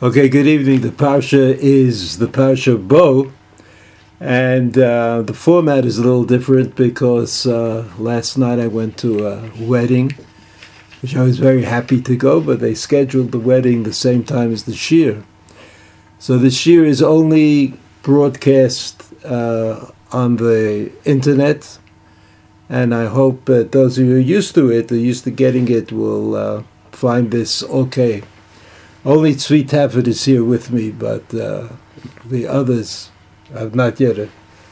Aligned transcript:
Okay, 0.00 0.28
good 0.28 0.46
evening. 0.46 0.82
The 0.82 0.90
Parsha 0.90 1.56
is 1.58 2.18
the 2.18 2.28
Parsha 2.28 2.78
Bo, 2.78 3.32
and 4.20 4.78
uh, 4.78 5.22
the 5.22 5.34
format 5.34 5.84
is 5.84 5.98
a 5.98 6.02
little 6.02 6.22
different 6.22 6.76
because 6.76 7.44
uh, 7.48 7.84
last 7.98 8.38
night 8.38 8.60
I 8.60 8.68
went 8.68 8.96
to 8.98 9.26
a 9.26 9.50
wedding, 9.58 10.16
which 11.02 11.16
I 11.16 11.24
was 11.24 11.40
very 11.40 11.64
happy 11.64 12.00
to 12.02 12.14
go, 12.14 12.40
but 12.40 12.60
they 12.60 12.76
scheduled 12.76 13.32
the 13.32 13.40
wedding 13.40 13.82
the 13.82 13.92
same 13.92 14.22
time 14.22 14.52
as 14.52 14.66
the 14.66 14.72
Shiur. 14.72 15.24
So 16.20 16.38
the 16.38 16.46
Shiur 16.46 16.86
is 16.86 17.02
only 17.02 17.74
broadcast 18.02 19.02
uh, 19.24 19.90
on 20.12 20.36
the 20.36 20.92
internet, 21.04 21.76
and 22.68 22.94
I 22.94 23.06
hope 23.06 23.46
that 23.46 23.72
those 23.72 23.98
of 23.98 24.04
you 24.04 24.10
who 24.12 24.16
are 24.18 24.20
used 24.20 24.54
to 24.54 24.70
it, 24.70 24.92
are 24.92 24.96
used 24.96 25.24
to 25.24 25.32
getting 25.32 25.66
it, 25.66 25.90
will 25.90 26.36
uh, 26.36 26.62
find 26.92 27.32
this 27.32 27.64
okay. 27.64 28.22
Only 29.04 29.34
Tzvi 29.34 29.66
Taffet 29.66 30.06
is 30.06 30.24
here 30.24 30.44
with 30.44 30.70
me, 30.70 30.90
but 30.90 31.32
uh, 31.32 31.68
the 32.24 32.46
others 32.46 33.10
have 33.52 33.74
not 33.74 34.00
yet. 34.00 34.18
Uh, 34.18 34.26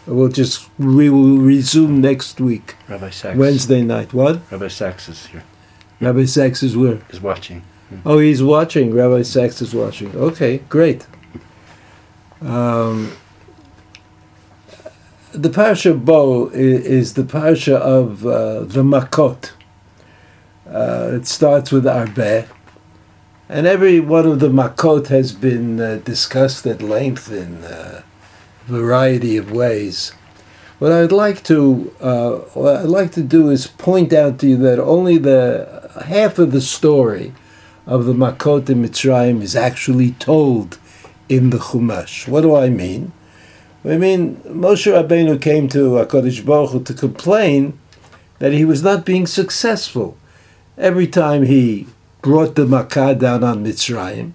we'll 0.06 0.28
just 0.28 0.68
we 0.78 1.08
will 1.08 1.38
resume 1.38 2.00
next 2.00 2.40
week, 2.40 2.76
Rabbi 2.88 3.10
Sachs. 3.10 3.38
Wednesday 3.38 3.82
night. 3.82 4.12
What? 4.12 4.40
Rabbi 4.50 4.68
Sachs 4.68 5.08
is 5.08 5.26
here. 5.26 5.44
Rabbi 6.00 6.24
Sachs 6.24 6.62
is 6.62 6.76
where? 6.76 7.00
Is 7.10 7.20
watching. 7.20 7.62
Oh, 8.04 8.18
he's 8.18 8.42
watching. 8.42 8.92
Rabbi 8.92 9.22
Sachs 9.22 9.62
is 9.62 9.74
watching. 9.74 10.14
Okay, 10.16 10.58
great. 10.68 11.06
Um, 12.40 13.12
the 15.32 15.48
parsha 15.48 16.04
Bo 16.04 16.48
is, 16.48 16.84
is 16.84 17.14
the 17.14 17.22
parsha 17.22 17.76
of 17.76 18.26
uh, 18.26 18.60
the 18.60 18.82
Makot. 18.82 19.52
Uh, 20.68 21.10
it 21.14 21.26
starts 21.26 21.70
with 21.70 21.84
Arbeh, 21.84 22.48
and 23.48 23.66
every 23.66 24.00
one 24.00 24.26
of 24.26 24.40
the 24.40 24.48
Makot 24.48 25.08
has 25.08 25.32
been 25.32 25.80
uh, 25.80 25.96
discussed 26.04 26.66
at 26.66 26.82
length 26.82 27.30
in 27.30 27.62
a 27.64 28.04
variety 28.66 29.36
of 29.36 29.52
ways. 29.52 30.12
What 30.78 30.92
I'd 30.92 31.12
like 31.12 31.42
to 31.44 31.94
uh, 32.00 32.30
what 32.54 32.76
I'd 32.76 32.88
like 32.88 33.12
to 33.12 33.22
do 33.22 33.50
is 33.50 33.66
point 33.66 34.12
out 34.12 34.40
to 34.40 34.48
you 34.48 34.56
that 34.58 34.78
only 34.78 35.16
the 35.16 35.90
half 36.06 36.38
of 36.38 36.52
the 36.52 36.60
story 36.60 37.32
of 37.86 38.04
the 38.04 38.12
Makot 38.12 38.68
in 38.68 38.82
Mitzrayim 38.82 39.40
is 39.40 39.54
actually 39.54 40.12
told 40.12 40.78
in 41.28 41.50
the 41.50 41.58
Chumash. 41.58 42.28
What 42.28 42.42
do 42.42 42.54
I 42.54 42.68
mean? 42.68 43.12
I 43.84 43.96
mean 43.96 44.36
Moshe 44.38 44.92
Rabbeinu 44.92 45.40
came 45.40 45.68
to 45.68 45.92
Hakadosh 45.92 46.44
Baruch 46.44 46.70
Hu 46.72 46.82
to 46.82 46.92
complain 46.92 47.78
that 48.40 48.52
he 48.52 48.64
was 48.64 48.82
not 48.82 49.06
being 49.06 49.26
successful. 49.26 50.16
Every 50.76 51.06
time 51.06 51.44
he 51.44 51.86
brought 52.26 52.56
the 52.56 52.66
Makkah 52.66 53.14
down 53.14 53.44
on 53.44 53.64
Mitzrayim, 53.64 54.32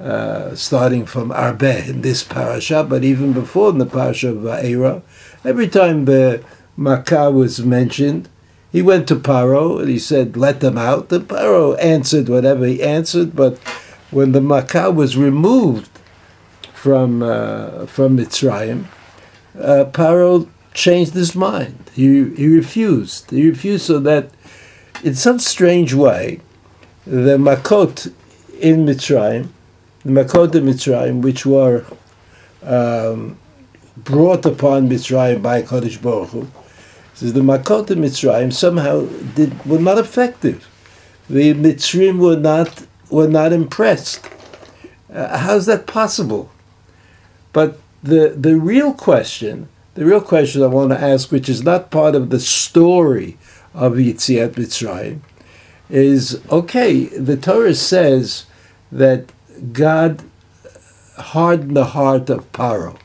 uh, 0.00 0.56
starting 0.56 1.06
from 1.06 1.30
Arbeh 1.30 1.88
in 1.88 2.00
this 2.00 2.24
parasha, 2.24 2.82
but 2.82 3.04
even 3.04 3.32
before 3.32 3.70
in 3.70 3.78
the 3.78 3.86
parasha 3.86 4.30
of 4.30 4.38
Va'era, 4.38 5.00
every 5.44 5.68
time 5.68 6.06
the 6.06 6.42
Makkah 6.76 7.30
was 7.30 7.64
mentioned, 7.64 8.28
he 8.72 8.82
went 8.82 9.06
to 9.06 9.14
Paro 9.14 9.78
and 9.78 9.88
he 9.88 10.00
said, 10.00 10.36
"Let 10.36 10.58
them 10.58 10.76
out." 10.76 11.08
The 11.08 11.20
Paro 11.20 11.78
answered 11.80 12.28
whatever 12.28 12.66
he 12.66 12.82
answered, 12.82 13.36
but 13.36 13.58
when 14.10 14.32
the 14.32 14.40
Makkah 14.40 14.90
was 14.90 15.16
removed 15.16 15.92
from 16.72 17.22
uh, 17.22 17.86
from 17.86 18.18
Mitzrayim, 18.18 18.86
uh, 19.56 19.84
Paro 19.92 20.48
changed 20.72 21.14
his 21.14 21.36
mind. 21.36 21.78
He 21.94 22.34
he 22.34 22.48
refused. 22.48 23.30
He 23.30 23.48
refused 23.48 23.86
so 23.86 24.00
that, 24.00 24.30
in 25.04 25.14
some 25.14 25.38
strange 25.38 25.94
way, 25.94 26.40
the 27.06 27.36
Makot 27.36 28.12
in 28.60 28.86
Mitzrayim, 28.86 29.48
the 30.04 30.10
Makot 30.10 30.54
in 30.54 30.64
Mitzrayim, 30.64 31.22
which 31.22 31.44
were 31.44 31.84
um, 32.62 33.38
brought 33.96 34.46
upon 34.46 34.88
Mitzrayim 34.88 35.42
by 35.42 35.62
Kodesh 35.62 36.00
Baruch 36.00 36.30
Hu, 36.30 36.48
says 37.14 37.32
the 37.32 37.40
Makot 37.40 37.90
in 37.90 37.98
Mitzrayim 37.98 38.52
somehow 38.52 39.06
did 39.34 39.64
were 39.66 39.78
not 39.78 39.98
effective. 39.98 40.68
The 41.28 41.54
Mitzrayim 41.54 42.18
were 42.18 42.36
not 42.36 42.86
were 43.10 43.28
not 43.28 43.52
impressed. 43.52 44.28
Uh, 45.12 45.38
how's 45.38 45.66
that 45.66 45.86
possible? 45.86 46.50
But 47.52 47.78
the 48.02 48.34
the 48.36 48.56
real 48.56 48.94
question, 48.94 49.68
the 49.94 50.04
real 50.04 50.20
question 50.20 50.62
I 50.62 50.66
want 50.66 50.90
to 50.90 51.00
ask, 51.00 51.30
which 51.30 51.48
is 51.48 51.62
not 51.62 51.90
part 51.90 52.14
of 52.14 52.30
the 52.30 52.40
story 52.40 53.36
of 53.74 53.94
Yitziat 53.94 54.52
Mitzrayim, 54.52 55.20
is 55.94 56.42
okay. 56.50 57.04
The 57.04 57.36
Torah 57.36 57.74
says 57.74 58.46
that 58.90 59.30
God 59.72 60.24
hardened 61.16 61.76
the 61.76 61.84
heart 61.84 62.28
of 62.28 62.50
Paro, 62.50 62.98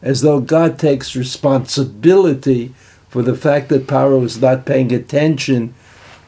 as 0.00 0.20
though 0.20 0.40
God 0.40 0.78
takes 0.78 1.16
responsibility 1.16 2.72
for 3.08 3.22
the 3.22 3.34
fact 3.34 3.68
that 3.70 3.88
Paro 3.88 4.22
is 4.24 4.40
not 4.40 4.64
paying 4.64 4.92
attention 4.92 5.74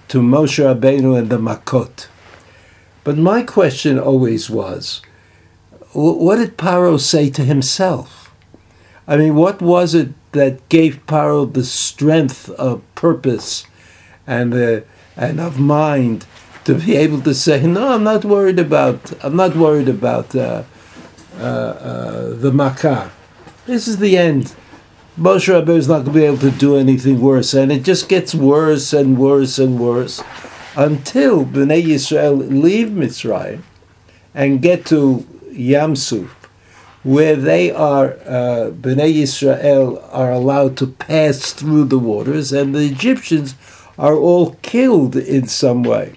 to 0.08 0.18
Moshe 0.18 0.58
Rabbeinu 0.58 1.16
and 1.16 1.30
the 1.30 1.38
Makot. 1.38 2.08
But 3.04 3.16
my 3.16 3.44
question 3.44 3.96
always 3.98 4.50
was, 4.50 5.02
what 5.92 6.36
did 6.36 6.58
Paro 6.58 6.98
say 6.98 7.30
to 7.30 7.44
himself? 7.44 8.34
I 9.06 9.16
mean, 9.16 9.36
what 9.36 9.62
was 9.62 9.94
it 9.94 10.08
that 10.32 10.68
gave 10.68 11.06
Paro 11.06 11.52
the 11.52 11.64
strength 11.64 12.50
of 12.50 12.82
purpose 12.96 13.66
and 14.26 14.52
the 14.52 14.84
and 15.16 15.40
of 15.40 15.58
mind 15.58 16.26
to 16.64 16.74
be 16.74 16.96
able 16.96 17.20
to 17.22 17.34
say, 17.34 17.66
"No, 17.66 17.92
I'm 17.92 18.04
not 18.04 18.24
worried 18.24 18.58
about. 18.58 19.12
I'm 19.22 19.36
not 19.36 19.56
worried 19.56 19.88
about 19.88 20.34
uh, 20.34 20.62
uh, 21.38 21.42
uh, 21.42 22.34
the 22.36 22.52
Makkah. 22.52 23.10
This 23.66 23.88
is 23.88 23.98
the 23.98 24.16
end. 24.16 24.54
Moshe 25.18 25.52
Rabbeinu 25.52 25.76
is 25.76 25.88
not 25.88 26.04
going 26.04 26.14
to 26.14 26.20
be 26.20 26.24
able 26.24 26.38
to 26.38 26.50
do 26.50 26.76
anything 26.76 27.20
worse, 27.20 27.52
and 27.52 27.70
it 27.70 27.82
just 27.82 28.08
gets 28.08 28.34
worse 28.34 28.92
and 28.92 29.18
worse 29.18 29.58
and 29.58 29.78
worse 29.78 30.22
until 30.74 31.44
Bnei 31.44 31.84
Yisrael 31.84 32.48
leave 32.50 32.88
Mitzrayim 32.88 33.62
and 34.34 34.62
get 34.62 34.86
to 34.86 35.26
Yam 35.50 35.96
Suf, 35.96 36.30
where 37.02 37.36
they 37.36 37.70
are, 37.70 38.12
uh, 38.24 38.70
Bnei 38.70 39.14
Yisrael 39.14 40.02
are 40.10 40.32
allowed 40.32 40.76
to 40.78 40.86
pass 40.86 41.52
through 41.52 41.84
the 41.84 41.98
waters, 41.98 42.52
and 42.52 42.74
the 42.74 42.86
Egyptians 42.86 43.54
are 43.98 44.16
all 44.16 44.56
killed 44.62 45.16
in 45.16 45.46
some 45.46 45.82
way. 45.82 46.14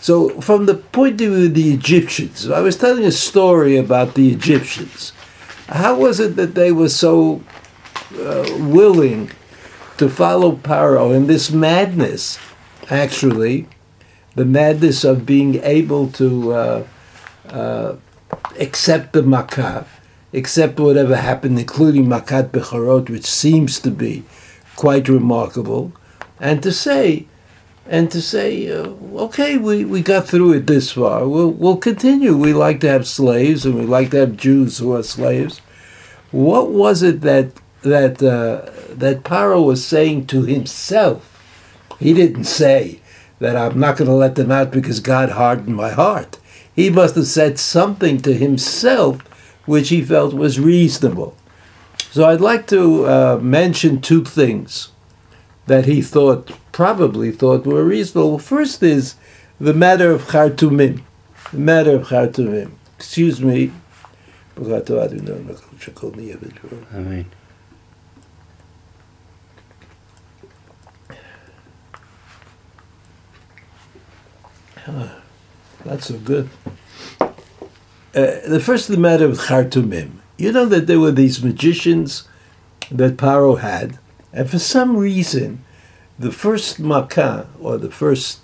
So, 0.00 0.40
from 0.40 0.66
the 0.66 0.74
point 0.74 1.20
of 1.20 1.32
view 1.32 1.46
of 1.46 1.54
the 1.54 1.74
Egyptians, 1.74 2.48
I 2.50 2.60
was 2.60 2.76
telling 2.76 3.04
a 3.04 3.12
story 3.12 3.76
about 3.76 4.14
the 4.14 4.30
Egyptians. 4.32 5.12
How 5.68 5.94
was 5.94 6.18
it 6.20 6.36
that 6.36 6.54
they 6.54 6.72
were 6.72 6.88
so 6.88 7.42
uh, 8.18 8.46
willing 8.58 9.30
to 9.98 10.08
follow 10.08 10.56
Paro 10.56 11.14
in 11.14 11.26
this 11.26 11.50
madness? 11.50 12.38
Actually, 12.88 13.68
the 14.34 14.46
madness 14.46 15.04
of 15.04 15.26
being 15.26 15.56
able 15.56 16.08
to 16.12 16.52
uh, 16.52 16.86
uh, 17.48 17.96
accept 18.58 19.12
the 19.12 19.22
Makkah, 19.22 19.86
accept 20.32 20.80
whatever 20.80 21.16
happened, 21.16 21.58
including 21.58 22.06
Makat 22.06 22.50
Bechorot, 22.50 23.10
which 23.10 23.26
seems 23.26 23.78
to 23.80 23.90
be 23.90 24.24
quite 24.76 25.08
remarkable, 25.08 25.92
and 26.40 26.62
to 26.62 26.72
say, 26.72 27.26
and 27.86 28.10
to 28.10 28.22
say, 28.22 28.70
uh, 28.70 28.88
okay, 29.26 29.56
we, 29.58 29.84
we 29.84 30.00
got 30.00 30.26
through 30.26 30.54
it 30.54 30.66
this 30.66 30.92
far. 30.92 31.28
We'll, 31.28 31.50
we'll 31.50 31.76
continue. 31.76 32.36
We 32.36 32.52
like 32.52 32.80
to 32.80 32.88
have 32.88 33.06
slaves, 33.06 33.66
and 33.66 33.74
we 33.74 33.84
like 33.84 34.10
to 34.12 34.20
have 34.20 34.36
Jews 34.36 34.78
who 34.78 34.94
are 34.94 35.02
slaves. 35.02 35.58
What 36.30 36.70
was 36.70 37.02
it 37.02 37.22
that 37.22 37.52
that 37.82 38.22
uh, 38.22 38.70
that 38.94 39.24
Paro 39.24 39.64
was 39.64 39.84
saying 39.84 40.26
to 40.28 40.42
himself? 40.42 41.26
He 41.98 42.14
didn't 42.14 42.44
say 42.44 43.00
that 43.40 43.56
I'm 43.56 43.80
not 43.80 43.96
going 43.96 44.08
to 44.08 44.14
let 44.14 44.36
them 44.36 44.50
out 44.50 44.70
because 44.70 45.00
God 45.00 45.30
hardened 45.30 45.74
my 45.74 45.90
heart. 45.90 46.38
He 46.74 46.88
must 46.88 47.16
have 47.16 47.26
said 47.26 47.58
something 47.58 48.20
to 48.22 48.32
himself 48.34 49.20
which 49.66 49.88
he 49.88 50.02
felt 50.02 50.32
was 50.32 50.60
reasonable. 50.60 51.36
So 52.10 52.28
I'd 52.28 52.40
like 52.40 52.66
to 52.68 53.06
uh, 53.06 53.38
mention 53.42 54.00
two 54.00 54.24
things 54.24 54.90
that 55.70 55.86
he 55.86 56.02
thought, 56.02 56.50
probably 56.72 57.30
thought 57.30 57.64
were 57.64 57.84
reasonable. 57.84 58.40
First 58.40 58.82
is 58.82 59.14
the 59.60 59.72
matter 59.72 60.10
of 60.10 60.22
Chartumim. 60.22 61.02
The 61.52 61.58
matter 61.58 61.94
of 61.94 62.08
Chartumim. 62.08 62.72
Excuse 62.98 63.40
me. 63.40 63.70
I 66.92 66.98
mean, 66.98 67.26
Not 75.84 76.02
so 76.02 76.18
good. 76.18 76.50
Uh, 77.20 77.28
the 78.12 78.60
first 78.60 78.88
the 78.88 78.96
matter 78.96 79.26
of 79.26 79.38
Chartumim. 79.38 80.14
You 80.36 80.50
know 80.50 80.66
that 80.66 80.88
there 80.88 80.98
were 80.98 81.12
these 81.12 81.44
magicians 81.44 82.26
that 82.90 83.16
Paro 83.16 83.60
had, 83.60 84.00
and 84.32 84.48
for 84.48 84.58
some 84.58 84.96
reason, 84.96 85.64
the 86.18 86.32
first 86.32 86.78
Makkah, 86.78 87.48
or 87.60 87.78
the 87.78 87.90
first, 87.90 88.40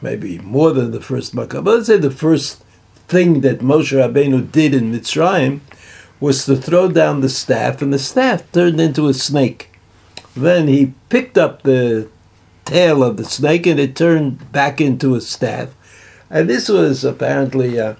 maybe 0.00 0.38
more 0.38 0.72
than 0.72 0.92
the 0.92 1.00
first 1.00 1.34
Makkah, 1.34 1.62
but 1.62 1.74
let's 1.74 1.86
say 1.88 1.98
the 1.98 2.10
first 2.10 2.62
thing 3.08 3.40
that 3.40 3.58
Moshe 3.58 3.92
Rabbeinu 3.92 4.50
did 4.52 4.72
in 4.72 4.92
Mitzrayim 4.92 5.60
was 6.20 6.44
to 6.44 6.56
throw 6.56 6.90
down 6.90 7.20
the 7.20 7.28
staff, 7.28 7.82
and 7.82 7.92
the 7.92 7.98
staff 7.98 8.50
turned 8.52 8.80
into 8.80 9.08
a 9.08 9.14
snake. 9.14 9.70
Then 10.36 10.68
he 10.68 10.94
picked 11.08 11.36
up 11.36 11.62
the 11.62 12.08
tail 12.64 13.02
of 13.02 13.16
the 13.16 13.24
snake, 13.24 13.66
and 13.66 13.80
it 13.80 13.96
turned 13.96 14.52
back 14.52 14.80
into 14.80 15.14
a 15.14 15.20
staff. 15.20 15.74
And 16.30 16.48
this 16.48 16.68
was 16.68 17.04
apparently 17.04 17.80
uh, 17.80 17.96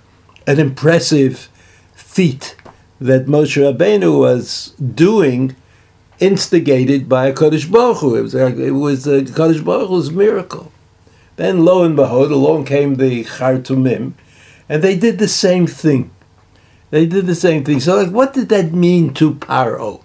an 0.47 0.61
impressive 0.61 1.49
feat 1.95 2.55
that 3.01 3.27
Moshe 3.27 3.57
Rabbeinu 3.57 4.19
was 4.19 4.75
doing, 4.95 5.57
instigated 6.21 7.09
by 7.09 7.27
a 7.27 7.33
Kodesh 7.33 7.71
Baruch 7.71 7.99
Hu. 7.99 8.15
It 8.15 8.23
was, 8.23 8.35
it 8.35 8.71
was 8.71 9.07
a 9.07 9.23
Kodesh 9.23 9.65
Baruch 9.65 9.89
Hu's 9.89 10.11
miracle. 10.11 10.71
Then, 11.37 11.65
lo 11.65 11.83
and 11.83 11.97
behold, 11.97 12.31
along 12.31 12.67
came 12.67 12.97
the 12.97 13.25
Chartumim, 13.25 14.13
and 14.69 14.83
they 14.83 14.97
did 14.97 15.19
the 15.19 15.29
same 15.29 15.67
thing. 15.67 16.11
They 16.91 17.07
did 17.07 17.27
the 17.27 17.35
same 17.35 17.65
thing. 17.65 17.81
So, 17.81 17.97
like, 17.97 18.13
what 18.13 18.35
did 18.35 18.49
that 18.51 18.73
mean 18.73 19.15
to 19.15 19.35
Paro? 19.35 20.03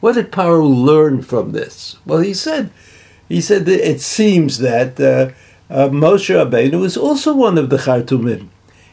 What 0.00 0.14
did 0.14 0.30
Paro 0.30 0.62
learn 0.62 1.22
from 1.22 1.52
this? 1.52 1.96
Well, 2.06 2.20
he 2.20 2.34
said, 2.34 2.70
he 3.28 3.40
said 3.40 3.64
that 3.66 3.88
it 3.88 4.00
seems 4.00 4.58
that 4.58 5.00
uh, 5.00 5.32
uh, 5.72 5.88
Moshe 5.88 6.34
Rabbeinu 6.34 6.84
is 6.84 6.96
also 6.96 7.34
one 7.34 7.58
of 7.58 7.70
the 7.70 7.76
Chartumim. 7.76 8.48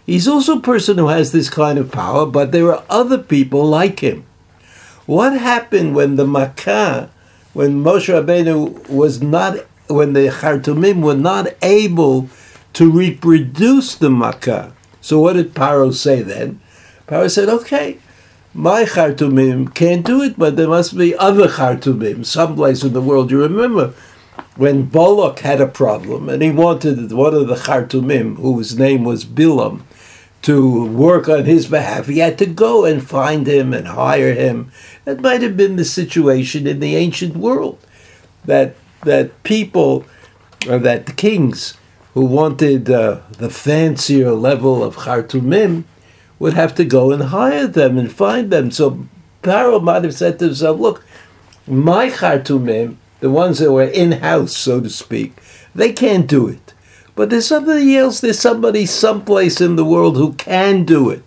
He's 0.06 0.28
also 0.28 0.58
a 0.58 0.62
person 0.62 0.98
who 0.98 1.10
has 1.10 1.32
this 1.32 1.50
kind 1.50 1.78
of 1.78 1.92
power, 1.92 2.26
but 2.26 2.52
there 2.52 2.74
are 2.74 2.84
other 2.90 3.18
people 3.18 3.66
like 3.66 4.00
him. 4.00 4.26
What 5.08 5.40
happened 5.40 5.96
when 5.96 6.18
the 6.18 6.28
Makkah, 6.28 7.10
when 7.54 7.82
Moshe 7.82 8.14
Rabbeinu 8.14 8.90
was 8.90 9.22
not, 9.22 9.56
when 9.88 10.12
the 10.12 10.28
Chartumim 10.28 11.02
were 11.02 11.16
not 11.16 11.48
able 11.62 12.28
to 12.74 12.92
reproduce 12.92 13.96
the 13.96 14.10
Makkah? 14.10 14.76
So 15.00 15.22
what 15.22 15.34
did 15.38 15.54
Paro 15.54 15.94
say 15.94 16.22
then? 16.22 16.60
Paro 17.08 17.32
said, 17.32 17.48
okay, 17.48 18.00
my 18.54 18.84
Chartumim 18.84 19.74
can't 19.74 20.06
do 20.06 20.22
it, 20.24 20.38
but 20.38 20.58
there 20.58 20.68
must 20.68 20.98
be 20.98 21.16
other 21.16 21.48
Chartumim 21.48 22.26
someplace 22.26 22.84
in 22.84 22.92
the 22.92 23.02
world. 23.02 23.32
You 23.32 23.42
remember 23.42 23.94
when 24.58 24.84
Balak 24.88 25.40
had 25.40 25.62
a 25.62 25.68
problem 25.68 26.28
and 26.28 26.42
he 26.42 26.52
wanted 26.52 27.14
one 27.14 27.34
of 27.34 27.48
the 27.48 27.56
Chartumim, 27.56 28.36
whose 28.36 28.78
name 28.78 29.06
was 29.06 29.24
Bilam, 29.24 29.84
to 30.48 30.86
work 30.86 31.28
on 31.28 31.44
his 31.44 31.68
behalf, 31.68 32.08
he 32.08 32.20
had 32.20 32.38
to 32.38 32.46
go 32.46 32.86
and 32.86 33.06
find 33.06 33.46
him 33.46 33.74
and 33.74 33.86
hire 33.86 34.34
him. 34.34 34.72
That 35.04 35.20
might 35.20 35.42
have 35.42 35.58
been 35.58 35.76
the 35.76 35.84
situation 35.84 36.66
in 36.66 36.80
the 36.80 36.96
ancient 36.96 37.36
world, 37.36 37.78
that 38.46 38.76
that 39.04 39.44
people, 39.44 40.06
or 40.66 40.80
that 40.80 41.18
kings 41.18 41.74
who 42.14 42.24
wanted 42.26 42.90
uh, 42.90 43.20
the 43.38 43.50
fancier 43.50 44.32
level 44.32 44.86
of 44.86 44.96
Chartumim 44.96 45.84
would 46.40 46.54
have 46.54 46.74
to 46.76 46.86
go 46.86 47.12
and 47.12 47.24
hire 47.24 47.68
them 47.68 47.98
and 47.98 48.10
find 48.10 48.50
them. 48.50 48.72
So 48.72 49.06
Paro 49.44 49.84
might 49.84 50.06
have 50.06 50.16
said 50.16 50.40
to 50.40 50.46
himself, 50.46 50.80
"Look, 50.80 51.04
my 51.68 52.10
Chartumim, 52.10 52.96
the 53.20 53.30
ones 53.30 53.60
that 53.60 53.74
were 53.74 53.84
in 53.84 54.24
house, 54.24 54.56
so 54.56 54.80
to 54.80 54.90
speak, 54.90 55.34
they 55.76 55.92
can't 55.92 56.26
do 56.26 56.48
it." 56.48 56.74
But 57.18 57.32
there's 57.32 57.48
somebody 57.48 57.98
else, 57.98 58.20
there's 58.20 58.40
somebody 58.40 58.86
someplace 58.86 59.60
in 59.60 59.76
the 59.76 59.84
world 59.84 60.18
who 60.18 60.34
can 60.34 60.84
do 60.84 61.10
it. 61.10 61.24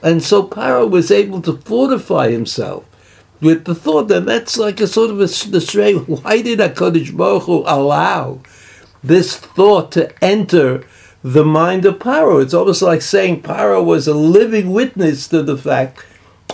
And 0.00 0.22
so 0.22 0.46
Paro 0.46 0.88
was 0.88 1.10
able 1.10 1.42
to 1.42 1.56
fortify 1.56 2.30
himself 2.30 2.84
with 3.40 3.64
the 3.64 3.74
thought 3.74 4.06
that 4.08 4.26
that's 4.26 4.56
like 4.56 4.80
a 4.80 4.86
sort 4.86 5.10
of 5.10 5.18
a, 5.18 5.26
stray. 5.26 5.94
Why 5.94 6.40
did 6.40 6.60
HaKadosh 6.60 7.16
Baruch 7.16 7.42
Hu 7.42 7.64
allow 7.66 8.42
this 9.02 9.36
thought 9.36 9.90
to 9.92 10.24
enter 10.24 10.86
the 11.24 11.44
mind 11.44 11.84
of 11.84 11.98
Paro? 11.98 12.40
It's 12.40 12.54
almost 12.54 12.80
like 12.80 13.02
saying 13.02 13.42
Paro 13.42 13.84
was 13.84 14.06
a 14.06 14.14
living 14.14 14.70
witness 14.70 15.26
to 15.28 15.42
the 15.42 15.58
fact 15.58 16.06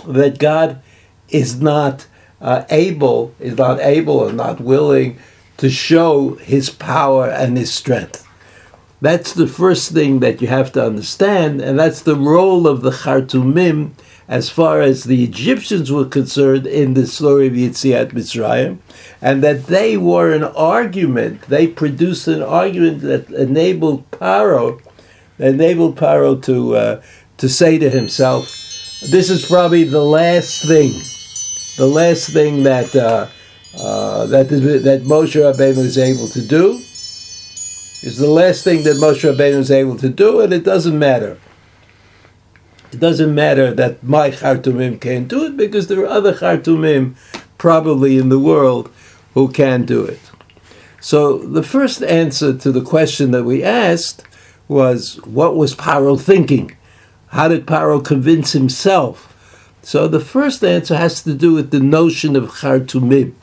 that 0.07 0.39
God 0.39 0.81
is 1.29 1.61
not 1.61 2.07
uh, 2.41 2.65
able, 2.71 3.35
is 3.39 3.59
not 3.59 3.79
able 3.79 4.17
or 4.17 4.33
not 4.33 4.59
willing 4.59 5.19
to 5.57 5.69
show 5.69 6.33
his 6.37 6.71
power 6.71 7.29
and 7.29 7.55
his 7.59 7.71
strength. 7.71 8.27
That's 9.01 9.33
the 9.33 9.47
first 9.47 9.91
thing 9.91 10.19
that 10.19 10.41
you 10.41 10.47
have 10.47 10.71
to 10.73 10.85
understand, 10.85 11.59
and 11.59 11.79
that's 11.79 12.03
the 12.03 12.15
role 12.15 12.67
of 12.67 12.81
the 12.81 12.91
Chartumim 12.91 13.93
as 14.27 14.51
far 14.51 14.79
as 14.79 15.05
the 15.05 15.23
Egyptians 15.23 15.91
were 15.91 16.05
concerned 16.05 16.67
in 16.67 16.93
the 16.93 17.07
story 17.07 17.47
of 17.47 17.53
Yitziat 17.53 18.11
Mitzrayim, 18.11 18.77
and 19.19 19.43
that 19.43 19.65
they 19.65 19.97
were 19.97 20.31
an 20.31 20.43
argument. 20.43 21.41
They 21.49 21.65
produced 21.65 22.27
an 22.27 22.43
argument 22.43 23.01
that 23.01 23.27
enabled 23.31 24.09
Paro, 24.11 24.79
enabled 25.39 25.97
Paro 25.97 26.39
to 26.43 26.75
uh, 26.75 27.01
to 27.37 27.49
say 27.49 27.79
to 27.79 27.89
himself, 27.89 28.45
"This 29.09 29.31
is 29.31 29.47
probably 29.47 29.83
the 29.83 30.05
last 30.05 30.67
thing, 30.67 30.93
the 31.77 31.87
last 31.87 32.29
thing 32.29 32.61
that 32.63 32.95
uh, 32.95 33.27
uh, 33.79 34.27
that 34.27 34.49
that 34.49 35.03
Moshe 35.05 35.41
Rabbeinu 35.41 35.77
was 35.77 35.97
able 35.97 36.27
to 36.27 36.41
do." 36.47 36.79
Is 38.01 38.17
the 38.17 38.29
last 38.29 38.63
thing 38.63 38.83
that 38.83 38.97
Moshe 38.97 39.29
Rabbeinu 39.29 39.59
is 39.59 39.71
able 39.71 39.97
to 39.97 40.09
do, 40.09 40.41
and 40.41 40.51
it 40.51 40.63
doesn't 40.63 40.97
matter. 40.97 41.37
It 42.91 42.99
doesn't 42.99 43.33
matter 43.33 43.73
that 43.73 44.03
my 44.03 44.31
Chartumim 44.31 44.99
can't 44.99 45.27
do 45.27 45.45
it 45.45 45.55
because 45.55 45.87
there 45.87 46.01
are 46.01 46.07
other 46.07 46.33
Chartumim 46.33 47.15
probably 47.57 48.17
in 48.17 48.29
the 48.29 48.39
world 48.39 48.91
who 49.33 49.47
can 49.49 49.85
do 49.85 50.03
it. 50.03 50.19
So 50.99 51.37
the 51.37 51.63
first 51.63 52.03
answer 52.03 52.55
to 52.57 52.71
the 52.71 52.81
question 52.81 53.31
that 53.31 53.43
we 53.43 53.63
asked 53.63 54.23
was, 54.67 55.15
what 55.23 55.55
was 55.55 55.75
Paro 55.75 56.19
thinking? 56.19 56.75
How 57.27 57.47
did 57.47 57.65
Paro 57.65 58.03
convince 58.03 58.51
himself? 58.51 59.27
So 59.83 60.07
the 60.07 60.19
first 60.19 60.63
answer 60.63 60.97
has 60.97 61.23
to 61.23 61.33
do 61.33 61.53
with 61.53 61.71
the 61.71 61.79
notion 61.79 62.35
of 62.35 62.49
Chartumim. 62.49 63.33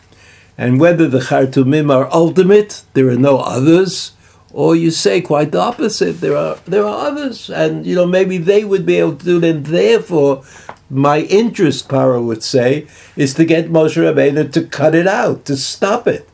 And 0.56 0.78
whether 0.78 1.08
the 1.08 1.20
Chartumim 1.20 1.92
are 1.94 2.12
ultimate, 2.12 2.82
there 2.92 3.08
are 3.08 3.16
no 3.16 3.38
others, 3.38 4.12
or 4.52 4.74
you 4.74 4.90
say 4.90 5.20
quite 5.20 5.52
the 5.52 5.60
opposite. 5.60 6.20
There 6.20 6.36
are 6.36 6.58
there 6.64 6.84
are 6.84 7.06
others, 7.06 7.50
and 7.50 7.86
you 7.86 7.94
know 7.94 8.06
maybe 8.06 8.38
they 8.38 8.64
would 8.64 8.86
be 8.86 8.96
able 8.96 9.16
to 9.16 9.24
do 9.24 9.38
it. 9.38 9.44
And 9.44 9.66
therefore, 9.66 10.44
my 10.90 11.20
interest, 11.20 11.88
Paro 11.88 12.24
would 12.24 12.42
say, 12.42 12.86
is 13.16 13.34
to 13.34 13.44
get 13.44 13.70
Moshe 13.70 13.96
Rabbeinu 13.96 14.52
to 14.52 14.64
cut 14.66 14.94
it 14.94 15.06
out, 15.06 15.44
to 15.46 15.56
stop 15.56 16.06
it. 16.06 16.28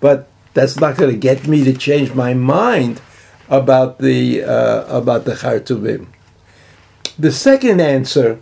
But 0.00 0.28
that's 0.54 0.78
not 0.78 0.96
going 0.96 1.10
to 1.12 1.18
get 1.18 1.46
me 1.46 1.64
to 1.64 1.72
change 1.72 2.14
my 2.14 2.34
mind 2.34 3.00
about 3.48 3.98
the 3.98 4.42
uh, 4.42 4.84
about 4.86 5.24
the 5.24 5.32
Chartumim. 5.32 6.08
The 7.18 7.32
second 7.32 7.80
answer, 7.80 8.40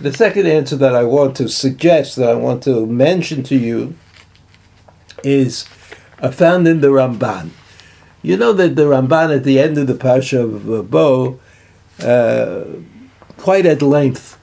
the 0.00 0.12
second 0.12 0.46
answer 0.46 0.76
that 0.76 0.96
I 0.96 1.04
want 1.04 1.36
to 1.36 1.48
suggest, 1.48 2.16
that 2.16 2.28
I 2.28 2.34
want 2.34 2.64
to 2.64 2.86
mention 2.86 3.44
to 3.44 3.56
you, 3.56 3.94
is 5.22 5.66
uh, 6.20 6.32
found 6.32 6.66
in 6.66 6.80
the 6.80 6.88
Ramban. 6.88 7.50
You 8.22 8.36
know 8.36 8.52
that 8.52 8.76
the 8.76 8.82
Ramban 8.82 9.34
at 9.34 9.44
the 9.44 9.58
end 9.58 9.78
of 9.78 9.86
the 9.86 9.94
Parsha 9.94 10.42
of 10.42 10.90
Bo, 10.90 11.40
uh, 12.02 12.64
quite 13.38 13.64
at 13.64 13.80
length, 13.80 14.38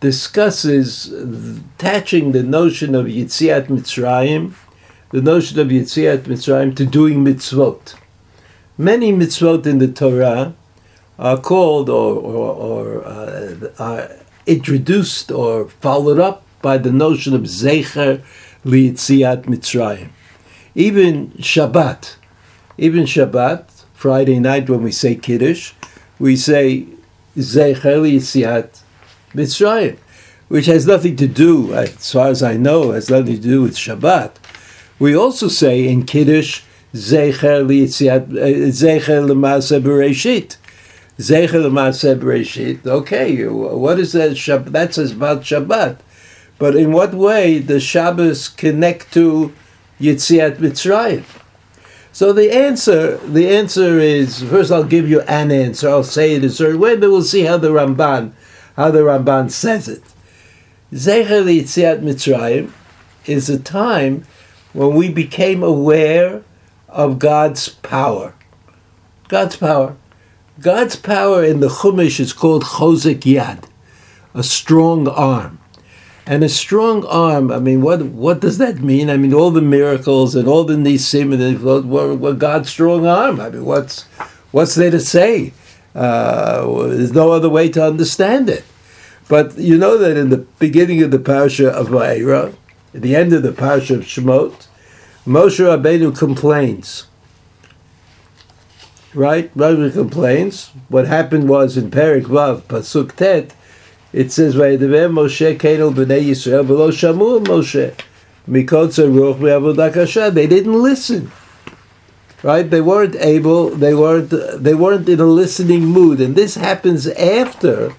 discusses 0.00 1.12
attaching 1.12 2.32
the 2.32 2.42
notion 2.42 2.96
of 2.96 3.06
Yitziat 3.06 3.66
Mitzrayim, 3.66 4.54
the 5.10 5.22
notion 5.22 5.60
of 5.60 5.68
Yitziat 5.68 6.22
Mitzrayim 6.22 6.74
to 6.74 6.84
doing 6.84 7.24
mitzvot. 7.24 7.94
Many 8.76 9.12
mitzvot 9.12 9.66
in 9.66 9.78
the 9.78 9.86
Torah 9.86 10.54
are 11.18 11.36
called 11.36 11.88
or, 11.88 12.14
or, 12.16 12.52
or 12.54 13.04
uh, 13.04 13.54
are 13.78 14.10
introduced 14.46 15.30
or 15.30 15.68
followed 15.68 16.18
up 16.18 16.44
by 16.62 16.78
the 16.78 16.90
notion 16.90 17.34
of 17.34 17.42
Zecher 17.42 18.22
Liyitziat 18.64 19.44
Mitzrayim. 19.44 20.08
Even 20.74 21.30
Shabbat, 21.32 22.16
even 22.82 23.04
Shabbat, 23.04 23.84
Friday 23.94 24.40
night 24.40 24.68
when 24.68 24.82
we 24.82 24.90
say 24.90 25.14
Kiddush, 25.14 25.72
we 26.18 26.34
say 26.34 26.88
Zecher 27.36 28.02
Yitziat 28.02 28.80
Mitzrayim, 29.34 29.98
which 30.48 30.66
has 30.66 30.84
nothing 30.84 31.14
to 31.14 31.28
do, 31.28 31.72
as 31.74 32.10
far 32.10 32.26
as 32.26 32.42
I 32.42 32.56
know, 32.56 32.90
has 32.90 33.08
nothing 33.08 33.36
to 33.36 33.40
do 33.40 33.62
with 33.62 33.76
Shabbat. 33.76 34.32
We 34.98 35.14
also 35.14 35.46
say 35.46 35.86
in 35.86 36.06
Kiddush 36.06 36.62
Zecher 36.92 37.64
Yitziat 37.64 38.32
uh, 38.32 38.72
Zecher 38.72 39.28
L'Maaseh 39.28 39.80
Bereshit. 39.80 40.56
Zecher 41.18 41.62
L'Maaseh 41.62 42.18
Bereshit. 42.18 42.84
Okay, 42.84 43.46
what 43.46 44.00
is 44.00 44.10
that? 44.10 44.34
That 44.72 44.92
says 44.92 45.12
about 45.12 45.42
Shabbat. 45.42 45.98
But 46.58 46.74
in 46.74 46.90
what 46.90 47.14
way 47.14 47.60
does 47.60 47.84
Shabbos 47.84 48.48
connect 48.48 49.12
to 49.14 49.52
Yitziat 50.00 50.56
Mitzrayim? 50.56 51.22
So 52.12 52.32
the 52.34 52.52
answer, 52.52 53.16
the 53.16 53.48
answer 53.48 53.98
is 53.98 54.42
first. 54.42 54.70
I'll 54.70 54.84
give 54.84 55.08
you 55.08 55.22
an 55.22 55.50
answer. 55.50 55.88
I'll 55.88 56.04
say 56.04 56.34
it 56.34 56.44
a 56.44 56.50
certain 56.50 56.78
way, 56.78 56.94
but 56.94 57.10
we'll 57.10 57.22
see 57.22 57.42
how 57.42 57.56
the 57.56 57.70
Ramban, 57.70 58.32
how 58.76 58.90
the 58.90 59.00
Ramban 59.00 59.50
says 59.50 59.88
it. 59.88 60.02
Zecher 60.92 61.44
Yitziat 61.44 62.00
Mitzrayim 62.00 62.70
is 63.24 63.48
a 63.48 63.58
time 63.58 64.26
when 64.74 64.94
we 64.94 65.08
became 65.10 65.62
aware 65.62 66.42
of 66.88 67.18
God's 67.18 67.70
power. 67.70 68.34
God's 69.28 69.56
power. 69.56 69.96
God's 70.60 70.96
power 70.96 71.42
in 71.42 71.60
the 71.60 71.68
Chumash 71.68 72.20
is 72.20 72.34
called 72.34 72.64
Chozek 72.64 73.20
Yad, 73.20 73.64
a 74.34 74.42
strong 74.42 75.08
arm. 75.08 75.58
And 76.24 76.44
a 76.44 76.48
strong 76.48 77.04
arm, 77.06 77.50
I 77.50 77.58
mean, 77.58 77.82
what 77.82 78.02
what 78.02 78.40
does 78.40 78.58
that 78.58 78.78
mean? 78.78 79.10
I 79.10 79.16
mean, 79.16 79.34
all 79.34 79.50
the 79.50 79.60
miracles 79.60 80.36
and 80.36 80.46
all 80.46 80.64
the 80.64 80.74
nisim 80.74 81.32
and 81.34 81.90
were, 81.90 82.14
were 82.14 82.34
God's 82.34 82.70
strong 82.70 83.06
arm. 83.06 83.40
I 83.40 83.50
mean, 83.50 83.64
what's 83.64 84.02
what's 84.52 84.76
there 84.76 84.90
to 84.90 85.00
say? 85.00 85.52
Uh, 85.94 86.86
there's 86.88 87.12
no 87.12 87.32
other 87.32 87.48
way 87.48 87.68
to 87.70 87.84
understand 87.84 88.48
it. 88.48 88.64
But 89.28 89.58
you 89.58 89.76
know 89.78 89.98
that 89.98 90.16
in 90.16 90.30
the 90.30 90.38
beginning 90.58 91.02
of 91.02 91.10
the 91.10 91.18
parasha 91.18 91.70
of 91.70 91.88
Va'era, 91.88 92.54
at 92.94 93.02
the 93.02 93.16
end 93.16 93.32
of 93.32 93.42
the 93.42 93.52
parasha 93.52 93.94
of 93.94 94.02
Shemot, 94.02 94.66
Moshe 95.26 95.58
Rabbeinu 95.58 96.16
complains. 96.16 97.06
Right? 99.14 99.54
Moshe 99.56 99.92
complains. 99.92 100.70
What 100.88 101.06
happened 101.06 101.48
was 101.48 101.76
in 101.76 101.90
Perek 101.90 102.24
Vav, 102.24 102.62
Pasuk 102.62 103.16
Tet, 103.16 103.54
it 104.12 104.30
says, 104.30 104.54
"Vayedaver 104.54 105.10
Moshe 105.10 105.58
Kedel 105.58 105.92
b'nei 105.94 106.24
Yisrael 106.24 106.66
below 106.66 106.90
Shamu 106.90 107.44
Moshe 107.44 107.94
mikotza 108.48 109.08
ruch 109.08 109.38
me'avodah 109.38 110.34
They 110.34 110.46
didn't 110.46 110.80
listen, 110.82 111.30
right? 112.42 112.68
They 112.68 112.80
weren't 112.80 113.16
able. 113.16 113.70
They 113.70 113.94
weren't. 113.94 114.30
They 114.30 114.74
weren't 114.74 115.08
in 115.08 115.20
a 115.20 115.26
listening 115.26 115.86
mood, 115.86 116.20
and 116.20 116.34
this 116.34 116.56
happens 116.56 117.06
after 117.06 117.94